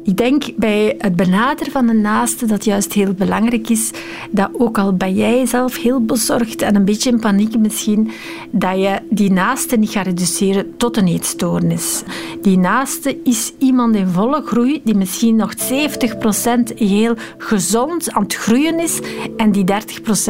[0.05, 3.91] Ik denk bij het benaderen van een naaste dat juist heel belangrijk is
[4.31, 8.11] dat ook al ben jij zelf heel bezorgd en een beetje in paniek misschien,
[8.51, 12.03] dat je die naaste niet gaat reduceren tot een eetstoornis.
[12.41, 18.35] Die naaste is iemand in volle groei die misschien nog 70% heel gezond aan het
[18.35, 18.99] groeien is
[19.37, 19.65] en die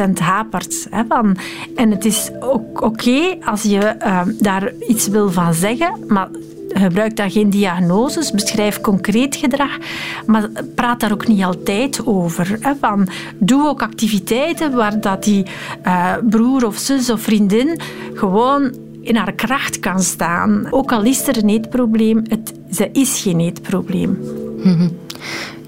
[0.08, 0.86] 30% hapert.
[0.90, 1.36] Hè, van.
[1.74, 6.28] En het is ook oké als je uh, daar iets wil van zeggen, maar
[6.68, 9.78] gebruik daar geen diagnoses, beschrijf concreet gedrag,
[10.26, 12.56] maar praat daar ook niet altijd over.
[12.60, 13.08] Hè, van,
[13.38, 15.46] doe ook activiteiten waar dat die
[15.86, 17.80] uh, broer of zus of vriendin
[18.14, 20.66] gewoon in haar kracht kan staan.
[20.70, 24.18] Ook al is er een eetprobleem, het, ze is geen eetprobleem.
[24.62, 25.04] Mm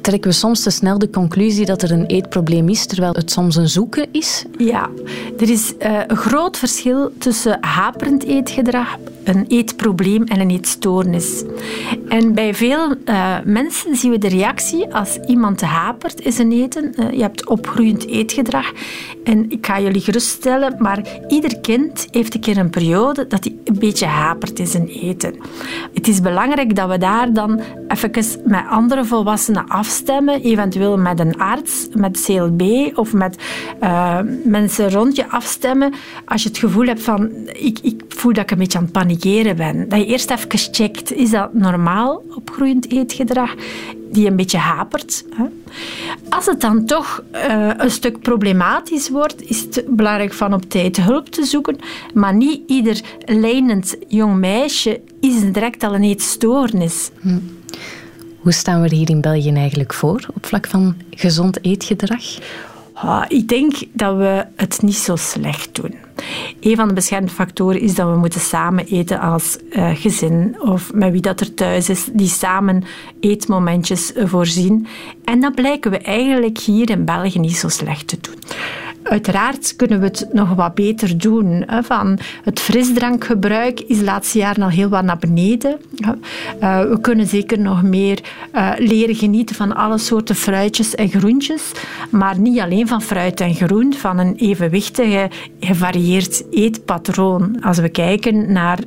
[0.09, 3.57] trekken we soms te snel de conclusie dat er een eetprobleem is, terwijl het soms
[3.57, 4.44] een zoeken is?
[4.59, 4.88] Ja,
[5.38, 8.96] er is uh, een groot verschil tussen haperend eetgedrag
[9.29, 11.43] een eetprobleem en een eetstoornis.
[12.09, 16.93] En bij veel uh, mensen zien we de reactie als iemand hapert in zijn eten.
[16.97, 18.72] Uh, je hebt opgroeiend eetgedrag.
[19.24, 23.57] En ik ga jullie geruststellen, maar ieder kind heeft een keer een periode dat hij
[23.64, 25.35] een beetje hapert in zijn eten.
[25.95, 28.11] Het is belangrijk dat we daar dan even
[28.45, 32.62] met andere volwassenen afstemmen, eventueel met een arts, met CLB
[32.95, 33.43] of met
[33.83, 35.93] uh, mensen rond je afstemmen.
[36.24, 38.93] Als je het gevoel hebt van, ik, ik voel dat ik een beetje aan het
[39.88, 43.54] Dat je eerst even checkt, is dat normaal opgroeiend eetgedrag?
[44.10, 45.24] die een beetje hapert.
[46.28, 50.96] Als het dan toch uh, een stuk problematisch wordt, is het belangrijk van op tijd
[50.96, 51.76] hulp te zoeken.
[52.14, 57.10] Maar niet ieder lijnend jong meisje is direct al een eetstoornis.
[57.20, 57.38] Hm.
[58.38, 62.24] Hoe staan we hier in België eigenlijk voor op vlak van gezond eetgedrag?
[63.01, 65.94] Ah, ik denk dat we het niet zo slecht doen.
[66.61, 70.92] Een van de beschermde factoren is dat we moeten samen eten als uh, gezin of
[70.94, 72.84] met wie dat er thuis is, die samen
[73.20, 74.86] eetmomentjes voorzien.
[75.24, 78.38] En dat blijken we eigenlijk hier in België niet zo slecht te doen.
[79.09, 81.64] Uiteraard kunnen we het nog wat beter doen.
[81.82, 85.76] Van het frisdrankgebruik is laatste jaren al heel wat naar beneden.
[86.61, 88.20] Eh, we kunnen zeker nog meer
[88.52, 91.72] eh, leren genieten van alle soorten fruitjes en groentjes.
[92.11, 95.30] Maar niet alleen van fruit en groen, van een evenwichtige,
[95.61, 97.62] gevarieerd eetpatroon.
[97.62, 98.78] Als we kijken naar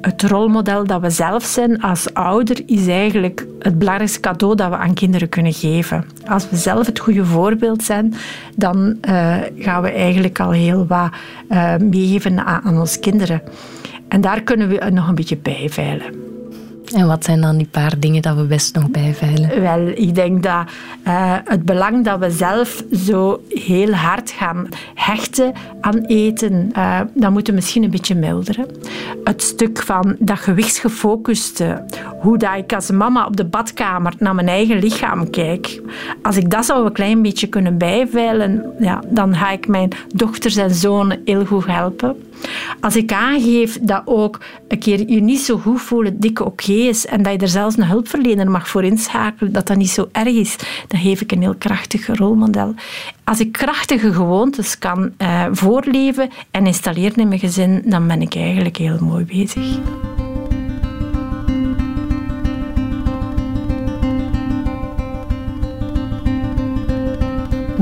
[0.00, 4.76] het rolmodel dat we zelf zijn als ouder, is eigenlijk het belangrijkste cadeau dat we
[4.76, 6.04] aan kinderen kunnen geven.
[6.26, 8.14] Als we zelf het goede voorbeeld zijn,
[8.54, 9.36] dan uh,
[9.68, 11.10] gaan we eigenlijk al heel wat
[11.50, 13.42] uh, meegeven aan, onze kinderen.
[14.08, 16.27] En daar kunnen we nog een beetje bijveilen.
[16.94, 19.60] En wat zijn dan die paar dingen dat we best nog bijveilen?
[19.60, 20.64] Wel, ik denk dat
[21.06, 27.30] uh, het belang dat we zelf zo heel hard gaan hechten aan eten, uh, dat
[27.30, 28.66] moeten we misschien een beetje milderen.
[29.24, 31.84] Het stuk van dat gewichtsgefocuste,
[32.20, 35.82] hoe dat ik als mama op de badkamer naar mijn eigen lichaam kijk,
[36.22, 40.56] als ik dat zou een klein beetje kunnen bijveilen, ja, dan ga ik mijn dochters
[40.56, 42.16] en zonen heel goed helpen.
[42.80, 47.06] Als ik aangeef dat ook een keer je niet zo goed voelen dikke oké is
[47.06, 50.34] en dat je er zelfs een hulpverlener mag voor inschakelen, dat dat niet zo erg
[50.34, 50.56] is,
[50.88, 52.74] dan geef ik een heel krachtig rolmodel.
[53.24, 58.34] Als ik krachtige gewoontes kan uh, voorleven en installeren in mijn gezin, dan ben ik
[58.34, 59.78] eigenlijk heel mooi bezig.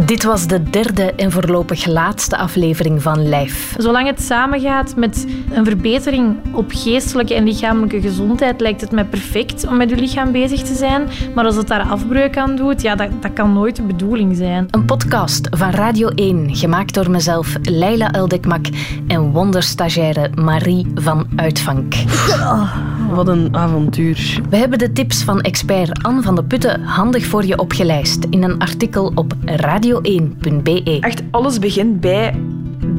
[0.04, 3.74] Dit was de derde en voorlopig laatste aflevering van Lijf.
[3.78, 9.66] Zolang het samengaat met een verbetering op geestelijke en lichamelijke gezondheid, lijkt het mij perfect
[9.66, 11.08] om met uw lichaam bezig te zijn.
[11.34, 14.66] Maar als het daar afbreuk aan doet, ja, dat, dat kan nooit de bedoeling zijn.
[14.70, 18.66] Een podcast van Radio 1, gemaakt door mezelf, Leila Eldekmak
[19.06, 21.94] en wonderstagiaire Marie van Uitvank.
[22.28, 22.76] Oh,
[23.14, 24.40] wat een avontuur.
[24.50, 28.42] We hebben de tips van expert Anne van de Putten handig voor je opgelijst in
[28.42, 30.98] een artikel op radio radio1.be.
[31.00, 32.34] Echt alles begint bij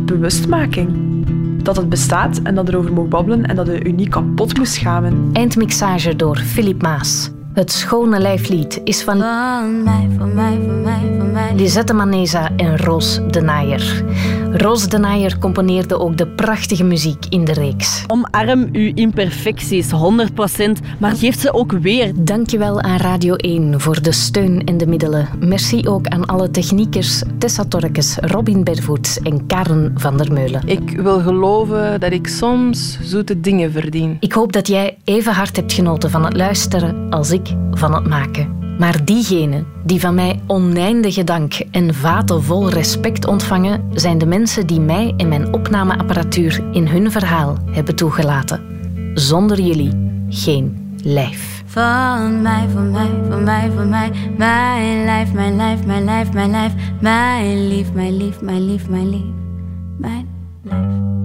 [0.05, 0.89] bewustmaking.
[1.63, 4.67] Dat het bestaat en dat erover mag babbelen en dat je je niet kapot moet
[4.67, 5.29] schamen.
[5.33, 7.31] Eindmixage door Filip Maas.
[7.53, 11.53] Het Schone Lijflied is van, van mij, van mij, van mij, van mij.
[11.55, 14.03] Lisette Maneza en Roos de Naaier.
[14.57, 18.03] Roos de Naaier componeerde ook de prachtige muziek in de reeks.
[18.07, 19.91] Omarm uw imperfecties 100%,
[20.99, 22.11] maar geef ze ook weer.
[22.15, 25.27] Dankjewel aan Radio 1 voor de steun en de middelen.
[25.39, 30.61] Merci ook aan alle techniekers Tessa Torkes, Robin Bervoets en Karen van der Meulen.
[30.65, 34.17] Ik wil geloven dat ik soms zoete dingen verdien.
[34.19, 38.07] Ik hoop dat jij even hard hebt genoten van het luisteren als ik van het
[38.07, 38.66] maken.
[38.79, 44.67] Maar diegenen die van mij oneindige dank en vaten vol respect ontvangen, zijn de mensen
[44.67, 48.61] die mij en mijn opnameapparatuur in hun verhaal hebben toegelaten.
[49.13, 49.91] Zonder jullie
[50.29, 51.63] geen lijf.
[51.65, 56.51] Van mij, van mij, van mij, van mij, mijn lijf, mijn lijf, mijn lijf, mijn
[56.51, 59.23] lijf, mijn lief, mijn lief, mijn lief, mijn lief,
[59.97, 60.27] mijn
[60.63, 61.16] lijf.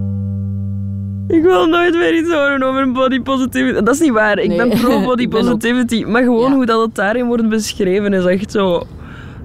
[1.33, 3.81] Ik wil nooit meer iets horen over body positivity.
[3.81, 4.39] Dat is niet waar.
[4.39, 4.57] Ik Nee.
[4.69, 6.05] ben pro body positivity.
[6.05, 8.83] Maar gewoon hoe dat het daarin wordt beschreven is echt zo...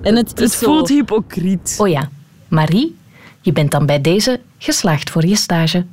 [0.01, 1.75] En het, Het zo- voelt hypocriet.
[1.81, 2.09] Oh ja,
[2.47, 2.95] Marie,
[3.41, 5.85] je bent dan bij deze geslaagd voor je stage.